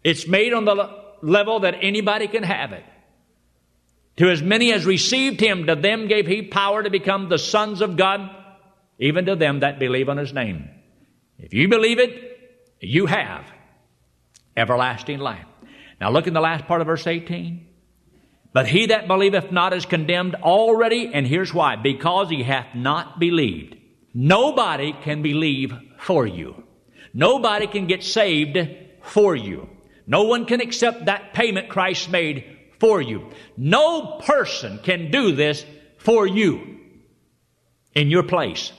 It's 0.03 0.27
made 0.27 0.53
on 0.53 0.65
the 0.65 0.89
level 1.21 1.60
that 1.60 1.75
anybody 1.79 2.27
can 2.27 2.43
have 2.43 2.71
it. 2.71 2.84
To 4.17 4.29
as 4.29 4.41
many 4.41 4.73
as 4.73 4.88
received 4.88 5.39
him, 5.39 5.67
to 5.67 5.75
them 5.75 6.08
gave 6.08 6.25
he 6.25 6.41
power 6.41 6.82
to 6.82 6.89
become 6.89 7.29
the 7.29 7.38
sons 7.38 7.79
of 7.79 7.95
God, 7.95 8.27
even 8.97 9.27
to 9.27 9.36
them 9.36 9.60
that 9.60 9.77
believe 9.77 10.10
on 10.10 10.17
his 10.17 10.34
name. 10.34 10.67
If 11.38 11.53
you 11.53 11.67
believe 11.67 11.99
it, 11.99 12.39
you 12.82 13.06
have 13.06 13.45
everlasting 14.56 15.20
life. 15.20 15.46
Now 16.00 16.12
look 16.12 16.28
in 16.28 16.34
the 16.34 16.42
last 16.42 16.66
part 16.66 16.82
of 16.82 16.88
verse 16.88 17.08
18. 17.08 17.68
But 18.54 18.68
he 18.68 18.88
that 18.88 19.08
believeth 19.08 19.52
not 19.52 19.74
is 19.74 19.86
condemned 19.86 20.36
already, 20.36 21.10
and 21.12 21.26
here's 21.26 21.54
why. 21.54 21.76
Because 21.76 22.30
he 22.30 22.44
hath 22.44 22.76
not 22.76 23.20
believed. 23.20 23.76
Nobody 24.13 24.94
can 24.94 25.24
believe 25.24 25.74
for 25.98 26.28
you. 26.28 26.63
Nobody 27.13 27.68
can 27.68 27.88
get 27.88 28.04
saved 28.04 28.58
for 29.02 29.36
you. 29.36 29.70
No 30.06 30.24
one 30.24 30.46
can 30.46 30.62
accept 30.62 31.06
that 31.06 31.34
payment 31.34 31.70
Christ 31.70 32.10
made 32.10 32.58
for 32.80 33.02
you. 33.02 33.30
No 33.58 34.20
person 34.24 34.80
can 34.84 35.10
do 35.10 35.32
this 35.32 35.66
for 35.98 36.28
you 36.28 36.80
in 37.94 38.10
your 38.10 38.24
place. 38.24 38.72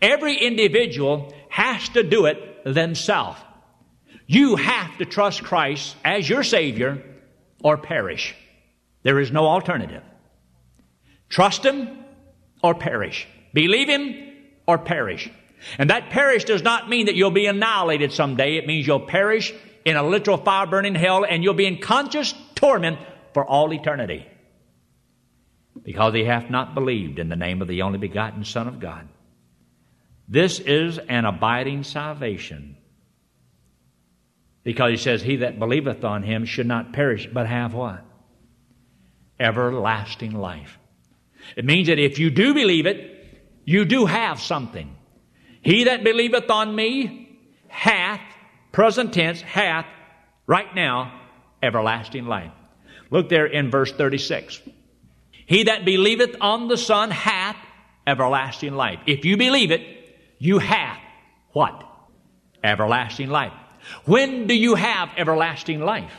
Every 0.00 0.36
individual 0.36 1.32
has 1.48 1.88
to 1.90 2.02
do 2.02 2.26
it 2.26 2.64
themselves. 2.64 3.38
You 4.32 4.56
have 4.56 4.96
to 4.96 5.04
trust 5.04 5.44
Christ 5.44 5.94
as 6.02 6.26
your 6.26 6.42
Savior 6.42 7.02
or 7.62 7.76
perish. 7.76 8.34
There 9.02 9.20
is 9.20 9.30
no 9.30 9.44
alternative. 9.44 10.02
Trust 11.28 11.66
Him 11.66 11.98
or 12.62 12.74
perish. 12.74 13.28
Believe 13.52 13.90
Him 13.90 14.32
or 14.66 14.78
perish. 14.78 15.30
And 15.76 15.90
that 15.90 16.08
perish 16.08 16.44
does 16.44 16.62
not 16.62 16.88
mean 16.88 17.06
that 17.06 17.14
you'll 17.14 17.30
be 17.30 17.44
annihilated 17.44 18.10
someday. 18.10 18.56
It 18.56 18.66
means 18.66 18.86
you'll 18.86 19.00
perish 19.00 19.52
in 19.84 19.96
a 19.96 20.02
literal 20.02 20.38
fire 20.38 20.66
burning 20.66 20.94
hell 20.94 21.26
and 21.28 21.44
you'll 21.44 21.52
be 21.52 21.66
in 21.66 21.76
conscious 21.76 22.32
torment 22.54 23.00
for 23.34 23.44
all 23.44 23.70
eternity. 23.74 24.26
Because 25.82 26.14
he 26.14 26.24
hath 26.24 26.48
not 26.48 26.74
believed 26.74 27.18
in 27.18 27.28
the 27.28 27.36
name 27.36 27.60
of 27.60 27.68
the 27.68 27.82
only 27.82 27.98
begotten 27.98 28.44
Son 28.46 28.66
of 28.66 28.80
God. 28.80 29.06
This 30.26 30.58
is 30.58 30.96
an 30.96 31.26
abiding 31.26 31.84
salvation 31.84 32.78
Because 34.64 34.90
he 34.90 34.96
says, 34.96 35.22
He 35.22 35.36
that 35.36 35.58
believeth 35.58 36.04
on 36.04 36.22
him 36.22 36.44
should 36.44 36.66
not 36.66 36.92
perish, 36.92 37.28
but 37.32 37.46
have 37.46 37.74
what? 37.74 38.04
Everlasting 39.40 40.32
life. 40.32 40.78
It 41.56 41.64
means 41.64 41.88
that 41.88 41.98
if 41.98 42.18
you 42.18 42.30
do 42.30 42.54
believe 42.54 42.86
it, 42.86 43.40
you 43.64 43.84
do 43.84 44.06
have 44.06 44.40
something. 44.40 44.96
He 45.62 45.84
that 45.84 46.04
believeth 46.04 46.50
on 46.50 46.74
me 46.74 47.38
hath, 47.68 48.20
present 48.70 49.12
tense, 49.12 49.40
hath, 49.40 49.86
right 50.46 50.72
now, 50.74 51.20
everlasting 51.62 52.26
life. 52.26 52.52
Look 53.10 53.28
there 53.28 53.46
in 53.46 53.70
verse 53.70 53.92
36. 53.92 54.60
He 55.46 55.64
that 55.64 55.84
believeth 55.84 56.36
on 56.40 56.68
the 56.68 56.76
Son 56.76 57.10
hath 57.10 57.56
everlasting 58.06 58.74
life. 58.74 59.00
If 59.06 59.24
you 59.24 59.36
believe 59.36 59.70
it, 59.70 59.82
you 60.38 60.58
have 60.58 60.98
what? 61.52 61.84
Everlasting 62.64 63.28
life. 63.28 63.52
When 64.04 64.46
do 64.46 64.54
you 64.54 64.74
have 64.74 65.10
everlasting 65.16 65.80
life? 65.80 66.12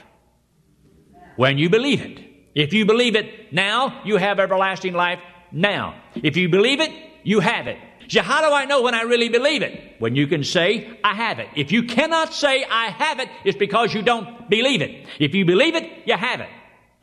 When 1.36 1.58
you 1.58 1.70
believe 1.70 2.02
it. 2.02 2.20
If 2.56 2.74
you 2.74 2.86
believe 2.86 3.16
it 3.16 3.52
now, 3.52 4.02
you 4.06 4.18
have 4.18 4.40
everlasting 4.40 4.94
life 4.94 5.20
now. 5.52 5.96
If 6.16 6.38
you 6.38 6.50
believe 6.50 6.80
it, 6.80 6.92
you 7.24 7.40
have 7.40 7.68
it. 7.68 7.78
So 8.10 8.22
how 8.22 8.48
do 8.48 8.54
I 8.54 8.66
know 8.66 8.82
when 8.82 8.94
I 8.94 9.04
really 9.04 9.30
believe 9.30 9.62
it? 9.62 9.96
When 10.00 10.16
you 10.16 10.28
can 10.28 10.44
say, 10.44 11.00
I 11.04 11.16
have 11.16 11.40
it. 11.40 11.48
If 11.56 11.72
you 11.72 11.84
cannot 11.84 12.34
say, 12.34 12.66
I 12.70 12.88
have 12.88 13.20
it, 13.20 13.30
it's 13.46 13.58
because 13.58 13.94
you 13.94 14.02
don't 14.02 14.50
believe 14.50 14.82
it. 14.82 15.08
If 15.20 15.34
you 15.34 15.46
believe 15.46 15.76
it, 15.76 15.90
you 16.06 16.16
have 16.16 16.42
it. 16.42 16.50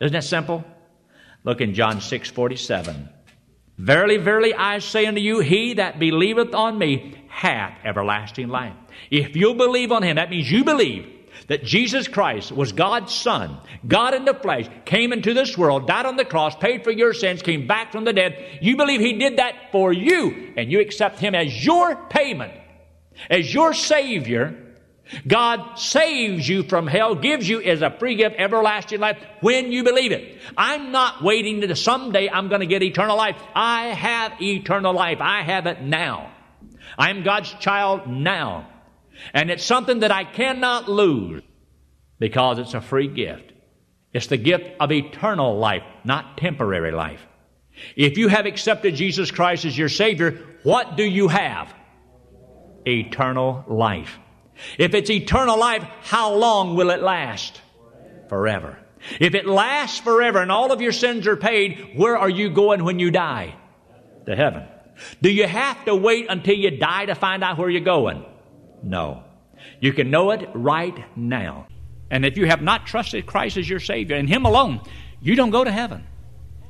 Isn't 0.01 0.13
that 0.13 0.25
simple? 0.25 0.65
Look 1.43 1.61
in 1.61 1.75
John 1.75 2.01
6 2.01 2.31
47. 2.31 3.09
Verily, 3.79 4.19
verily, 4.19 4.53
I 4.53 4.79
say 4.81 5.07
unto 5.07 5.21
you, 5.21 5.41
he 5.41 5.75
that 5.75 5.99
believeth 5.99 6.55
on 6.55 6.79
me 6.79 7.17
hath 7.41 7.73
everlasting 7.87 8.49
life. 8.49 8.75
If 9.11 9.35
you 9.35 9.55
believe 9.55 9.93
on 9.93 10.03
him, 10.03 10.17
that 10.17 10.29
means 10.29 10.53
you 10.53 10.63
believe 10.63 11.09
that 11.47 11.65
Jesus 11.65 12.07
Christ 12.07 12.53
was 12.53 12.73
God's 12.73 13.15
Son, 13.15 13.57
God 13.89 14.13
in 14.13 14.27
the 14.27 14.35
flesh, 14.35 14.67
came 14.85 15.11
into 15.11 15.33
this 15.33 15.57
world, 15.57 15.87
died 15.87 16.05
on 16.05 16.17
the 16.17 16.25
cross, 16.27 16.55
paid 16.55 16.85
for 16.85 16.91
your 16.91 17.15
sins, 17.15 17.41
came 17.41 17.67
back 17.67 17.93
from 17.93 18.05
the 18.05 18.13
dead. 18.13 18.59
You 18.61 18.77
believe 18.77 19.01
He 19.01 19.15
did 19.15 19.39
that 19.39 19.55
for 19.73 19.91
you, 19.91 20.53
and 20.59 20.71
you 20.71 20.81
accept 20.81 21.19
Him 21.19 21.35
as 21.35 21.65
your 21.65 21.97
payment, 22.11 22.53
as 23.31 23.55
your 23.55 23.73
Savior. 23.73 24.55
God 25.27 25.77
saves 25.77 26.47
you 26.47 26.65
from 26.65 26.87
hell, 26.87 27.15
gives 27.15 27.49
you 27.49 27.63
as 27.63 27.81
a 27.81 27.91
free 27.91 28.17
gift 28.17 28.37
everlasting 28.37 29.01
life 29.01 29.17
when 29.41 29.73
you 29.73 29.83
believe 29.83 30.13
it. 30.13 30.39
I'm 30.59 30.93
not 30.93 31.23
waiting 31.23 31.63
to 31.63 31.75
someday 31.75 32.29
I'm 32.29 32.49
going 32.49 32.61
to 32.61 32.67
get 32.67 32.83
eternal 32.83 33.17
life. 33.17 33.37
I 33.55 33.87
have 33.87 34.43
eternal 34.43 34.93
life. 34.93 35.23
I 35.23 35.41
have 35.41 35.65
it 35.65 35.81
now. 35.81 36.31
I'm 36.99 37.23
God's 37.23 37.53
child 37.55 38.09
now. 38.09 38.69
And 39.35 39.51
it's 39.51 39.65
something 39.65 40.01
that 40.01 40.11
I 40.11 40.25
cannot 40.25 40.89
lose 40.89 41.43
because 42.19 42.59
it's 42.59 42.75
a 42.75 42.81
free 42.81 43.09
gift. 43.09 43.53
It's 44.13 44.27
the 44.27 44.37
gift 44.37 44.65
of 44.81 44.91
eternal 44.91 45.59
life, 45.59 45.83
not 46.05 46.37
temporary 46.37 46.91
life. 46.91 47.25
If 47.97 48.19
you 48.19 48.29
have 48.29 48.47
accepted 48.47 48.95
Jesus 48.95 49.31
Christ 49.31 49.65
as 49.65 49.77
your 49.77 49.89
Savior, 49.89 50.39
what 50.63 50.97
do 50.97 51.05
you 51.05 51.29
have? 51.29 51.73
Eternal 52.87 53.65
life. 53.69 54.19
If 54.79 54.95
it's 54.95 55.11
eternal 55.11 55.59
life, 55.59 55.85
how 56.03 56.35
long 56.35 56.77
will 56.77 56.91
it 56.91 57.03
last? 57.03 57.61
Forever. 58.29 58.79
If 59.19 59.35
it 59.35 59.47
lasts 59.47 59.99
forever 59.99 60.43
and 60.43 60.53
all 60.53 60.73
of 60.73 60.81
your 60.81 60.93
sins 60.93 61.27
are 61.27 61.37
paid, 61.37 61.93
where 61.97 62.19
are 62.19 62.29
you 62.29 62.51
going 62.51 62.85
when 62.85 62.99
you 62.99 63.11
die? 63.11 63.55
To 64.27 64.37
heaven. 64.37 64.65
Do 65.23 65.31
you 65.31 65.47
have 65.47 65.85
to 65.85 65.95
wait 65.95 66.27
until 66.29 66.55
you 66.55 66.79
die 66.79 67.07
to 67.07 67.15
find 67.15 67.43
out 67.43 67.59
where 67.59 67.71
you're 67.71 67.81
going? 67.81 68.25
No. 68.83 69.25
You 69.81 69.93
can 69.93 70.11
know 70.11 70.31
it 70.31 70.49
right 70.55 70.97
now. 71.17 71.67
And 72.11 72.25
if 72.25 72.37
you 72.37 72.47
have 72.47 72.63
not 72.63 72.87
trusted 72.87 73.27
Christ 73.27 73.57
as 73.57 73.69
your 73.69 73.81
Savior 73.81 74.17
and 74.17 74.29
Him 74.29 74.45
alone, 74.45 74.81
you 75.21 75.37
don't 75.37 75.51
go 75.51 75.65
to 75.65 75.71
heaven. 75.71 76.07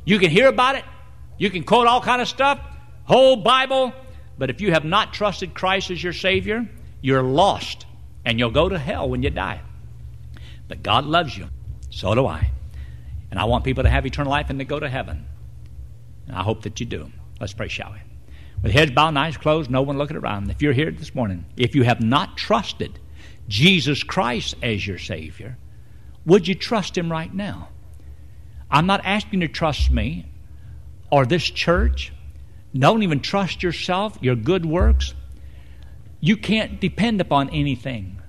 You 0.05 0.19
can 0.19 0.31
hear 0.31 0.49
about 0.49 0.77
it. 0.77 0.85
You 1.39 1.51
can 1.51 1.65
quote 1.65 1.87
all 1.87 2.01
kind 2.01 2.21
of 2.21 2.29
stuff, 2.29 2.61
whole 3.05 3.37
Bible. 3.37 3.93
But 4.39 4.51
if 4.51 4.61
you 4.61 4.73
have 4.73 4.85
not 4.85 5.15
trusted 5.15 5.55
Christ 5.55 5.91
as 5.91 6.03
your 6.03 6.13
Savior, 6.13 6.69
you're 7.01 7.23
lost 7.23 7.87
and 8.25 8.39
you'll 8.39 8.51
go 8.51 8.69
to 8.69 8.79
hell 8.79 9.09
when 9.09 9.23
you 9.23 9.31
die. 9.31 9.61
But 10.69 10.83
God 10.83 11.05
loves 11.05 11.37
you. 11.37 11.49
So 11.91 12.15
do 12.15 12.27
I. 12.27 12.51
And 13.31 13.39
I 13.39 13.45
want 13.45 13.65
people 13.65 13.85
to 13.85 13.91
have 13.91 14.07
eternal 14.07 14.31
life 14.31 14.51
and 14.51 14.59
to 14.59 14.65
go 14.65 14.79
to 14.79 14.89
heaven. 14.89 15.27
And 16.27 16.37
I 16.37 16.43
hope 16.43 16.63
that 16.63 16.81
you 16.81 16.87
do. 16.87 17.11
Let's 17.41 17.53
pray, 17.53 17.69
shall 17.69 17.93
we? 17.93 18.10
With 18.63 18.73
heads 18.73 18.91
bowed 18.91 19.09
and 19.09 19.19
eyes 19.19 19.37
closed, 19.37 19.71
no 19.71 19.83
one 19.83 19.97
looking 19.97 20.17
around. 20.17 20.51
If 20.51 20.61
you're 20.61 20.73
here 20.73 20.91
this 20.91 21.15
morning, 21.15 21.47
if 21.57 21.75
you 21.75 21.83
have 21.85 22.01
not 22.01 22.37
trusted 22.37 22.99
Jesus 23.49 24.03
Christ 24.03 24.55
as 24.63 24.87
your 24.87 24.99
Savior, 24.99 25.57
would 26.27 26.47
you 26.47 26.55
trust 26.55 26.97
Him 26.97 27.11
right 27.11 27.33
now? 27.33 27.69
I'm 28.71 28.87
not 28.87 29.01
asking 29.05 29.41
you 29.41 29.49
to 29.49 29.53
trust 29.53 29.91
me 29.91 30.27
or 31.11 31.27
this 31.27 31.43
church. 31.43 32.13
Don't 32.77 33.03
even 33.03 33.21
trust 33.21 33.63
yourself, 33.63 34.19
your 34.21 34.37
good 34.37 34.65
works. 34.65 35.15
You 36.21 36.37
can't 36.37 36.81
depend 36.81 37.21
upon 37.21 37.51
anything 37.51 38.21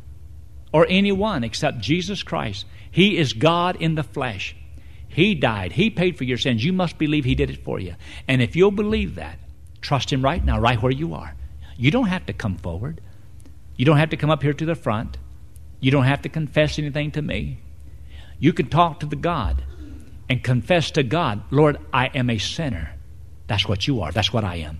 or 0.72 0.88
anyone 0.90 1.44
except 1.44 1.80
Jesus 1.80 2.24
Christ. 2.24 2.66
He 2.90 3.18
is 3.18 3.34
God 3.34 3.76
in 3.80 3.96
the 3.96 4.04
flesh. 4.04 4.56
He 5.10 5.36
died. 5.36 5.74
He 5.74 5.90
paid 5.90 6.18
for 6.18 6.24
your 6.24 6.38
sins. 6.38 6.64
You 6.64 6.72
must 6.72 6.98
believe 6.98 7.26
He 7.26 7.36
did 7.36 7.50
it 7.50 7.64
for 7.64 7.80
you. 7.80 7.96
And 8.30 8.42
if 8.42 8.56
you'll 8.56 8.72
believe 8.72 9.16
that, 9.16 9.38
trust 9.82 10.12
Him 10.12 10.24
right 10.24 10.44
now, 10.44 10.60
right 10.60 10.82
where 10.82 10.92
you 10.92 11.14
are. 11.14 11.36
You 11.78 11.92
don't 11.92 12.08
have 12.08 12.26
to 12.28 12.34
come 12.34 12.58
forward. 12.58 13.02
You 13.76 13.86
don't 13.86 13.98
have 13.98 14.12
to 14.12 14.18
come 14.18 14.30
up 14.30 14.44
here 14.44 14.54
to 14.54 14.66
the 14.66 14.76
front. 14.76 15.18
You 15.80 15.92
don't 15.92 16.04
have 16.04 16.22
to 16.22 16.30
confess 16.30 16.78
anything 16.78 17.12
to 17.12 17.22
me. 17.22 17.58
You 18.40 18.54
can 18.54 18.70
talk 18.70 19.00
to 19.00 19.06
the 19.06 19.16
God 19.16 19.64
and 20.30 20.44
confess 20.44 20.92
to 20.92 21.04
God, 21.04 21.42
Lord, 21.52 21.78
I 21.92 22.08
am 22.08 22.30
a 22.30 22.38
sinner. 22.38 22.94
That's 23.48 23.68
what 23.68 23.88
you 23.88 24.02
are. 24.02 24.12
That's 24.12 24.32
what 24.32 24.44
I 24.44 24.58
am. 24.58 24.80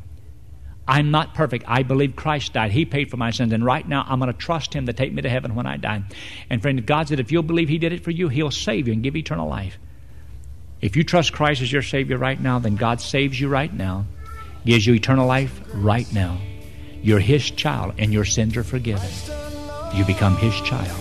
I'm 0.88 1.12
not 1.12 1.34
perfect. 1.36 1.66
I 1.68 1.84
believe 1.84 2.16
Christ 2.16 2.54
died. 2.54 2.72
He 2.72 2.86
paid 2.86 3.10
for 3.10 3.18
my 3.18 3.32
sins. 3.32 3.54
And 3.54 3.64
right 3.64 3.88
now, 3.88 4.06
I'm 4.08 4.20
going 4.20 4.32
to 4.32 4.38
trust 4.38 4.74
Him 4.74 4.86
to 4.88 4.94
take 4.94 5.14
me 5.14 5.22
to 5.22 5.30
heaven 5.30 5.56
when 5.56 5.66
I 5.66 5.78
die. 5.78 6.04
And 6.50 6.62
friend, 6.62 6.86
God 6.86 7.08
said, 7.08 7.20
if 7.20 7.32
you'll 7.32 7.44
believe 7.44 7.70
He 7.70 7.78
did 7.78 7.94
it 7.94 8.04
for 8.04 8.12
you, 8.12 8.30
He'll 8.30 8.52
save 8.52 8.88
you 8.88 8.94
and 8.94 9.04
give 9.04 9.16
eternal 9.16 9.48
life. 9.48 9.78
If 10.82 10.96
you 10.96 11.04
trust 11.04 11.34
Christ 11.34 11.62
as 11.62 11.72
your 11.72 11.84
Savior 11.84 12.18
right 12.18 12.40
now, 12.40 12.60
then 12.60 12.76
God 12.76 13.00
saves 13.00 13.40
you 13.40 13.48
right 13.48 13.72
now, 13.74 14.06
gives 14.66 14.86
you 14.86 14.94
eternal 14.94 15.28
life 15.28 15.62
right 15.74 16.12
now. 16.14 16.38
You're 17.02 17.20
His 17.20 17.50
child, 17.50 17.96
and 17.98 18.14
your 18.14 18.26
sins 18.26 18.56
are 18.58 18.64
forgiven. 18.64 19.10
You 19.94 20.06
become 20.06 20.36
His 20.38 20.60
child. 20.62 21.00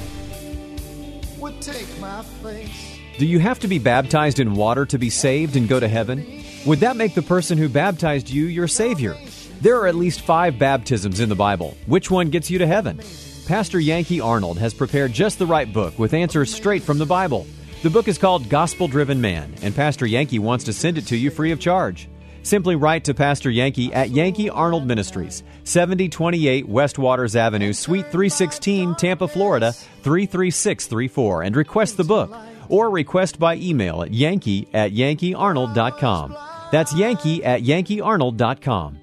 Do 3.18 3.26
you 3.26 3.38
have 3.38 3.58
to 3.60 3.68
be 3.68 3.78
baptized 3.78 4.40
in 4.40 4.54
water 4.54 4.86
to 4.86 4.98
be 4.98 5.10
saved 5.10 5.56
and 5.56 5.68
go 5.68 5.78
to 5.78 5.88
heaven? 5.88 6.42
Would 6.66 6.80
that 6.80 6.96
make 6.96 7.14
the 7.14 7.22
person 7.22 7.58
who 7.58 7.68
baptized 7.68 8.30
you 8.30 8.46
your 8.46 8.68
Savior? 8.68 9.16
There 9.60 9.76
are 9.76 9.86
at 9.86 9.94
least 9.94 10.22
five 10.22 10.58
baptisms 10.58 11.20
in 11.20 11.28
the 11.28 11.34
Bible. 11.34 11.76
Which 11.86 12.10
one 12.10 12.30
gets 12.30 12.50
you 12.50 12.58
to 12.58 12.66
heaven? 12.66 13.00
Pastor 13.46 13.80
Yankee 13.80 14.20
Arnold 14.20 14.58
has 14.58 14.72
prepared 14.72 15.12
just 15.12 15.38
the 15.38 15.46
right 15.46 15.70
book 15.70 15.98
with 15.98 16.14
answers 16.14 16.54
straight 16.54 16.82
from 16.82 16.98
the 16.98 17.06
Bible. 17.06 17.46
The 17.82 17.90
book 17.90 18.08
is 18.08 18.18
called 18.18 18.50
Gospel 18.50 18.88
Driven 18.88 19.20
Man, 19.20 19.54
and 19.62 19.74
Pastor 19.74 20.06
Yankee 20.06 20.38
wants 20.38 20.64
to 20.64 20.72
send 20.72 20.98
it 20.98 21.06
to 21.06 21.16
you 21.16 21.30
free 21.30 21.50
of 21.50 21.60
charge. 21.60 22.09
Simply 22.42 22.76
write 22.76 23.04
to 23.04 23.14
Pastor 23.14 23.50
Yankee 23.50 23.92
at 23.92 24.10
Yankee 24.10 24.48
Arnold 24.48 24.86
Ministries, 24.86 25.42
7028 25.64 26.68
West 26.68 26.98
Waters 26.98 27.36
Avenue, 27.36 27.72
Suite 27.72 28.06
316, 28.06 28.94
Tampa, 28.94 29.28
Florida 29.28 29.72
33634, 29.72 31.42
and 31.42 31.56
request 31.56 31.96
the 31.96 32.04
book. 32.04 32.34
Or 32.68 32.88
request 32.88 33.38
by 33.38 33.56
email 33.56 34.02
at 34.02 34.14
yankee 34.14 34.68
at 34.72 34.92
yankeearnold.com. 34.92 36.36
That's 36.70 36.94
yankee 36.94 37.44
at 37.44 37.62
yankeearnold.com. 37.62 38.98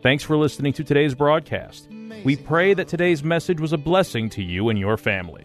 Thanks 0.00 0.24
for 0.24 0.36
listening 0.36 0.72
to 0.74 0.84
today's 0.84 1.14
broadcast. 1.14 1.88
We 2.24 2.36
pray 2.36 2.72
that 2.74 2.88
today's 2.88 3.22
message 3.22 3.60
was 3.60 3.72
a 3.72 3.78
blessing 3.78 4.30
to 4.30 4.42
you 4.42 4.70
and 4.70 4.78
your 4.78 4.96
family. 4.96 5.44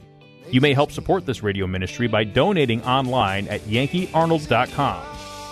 You 0.50 0.62
may 0.62 0.74
help 0.74 0.92
support 0.92 1.26
this 1.26 1.44
radio 1.44 1.68
ministry 1.68 2.08
by 2.08 2.24
donating 2.24 2.84
online 2.84 3.48
at 3.48 3.62
yankeearnold.com 3.62 5.13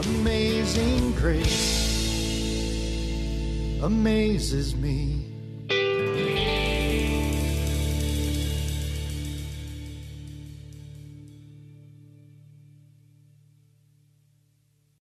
Amazing 0.00 1.12
grace 1.12 1.90
amazes 3.82 4.74
me. 4.74 5.19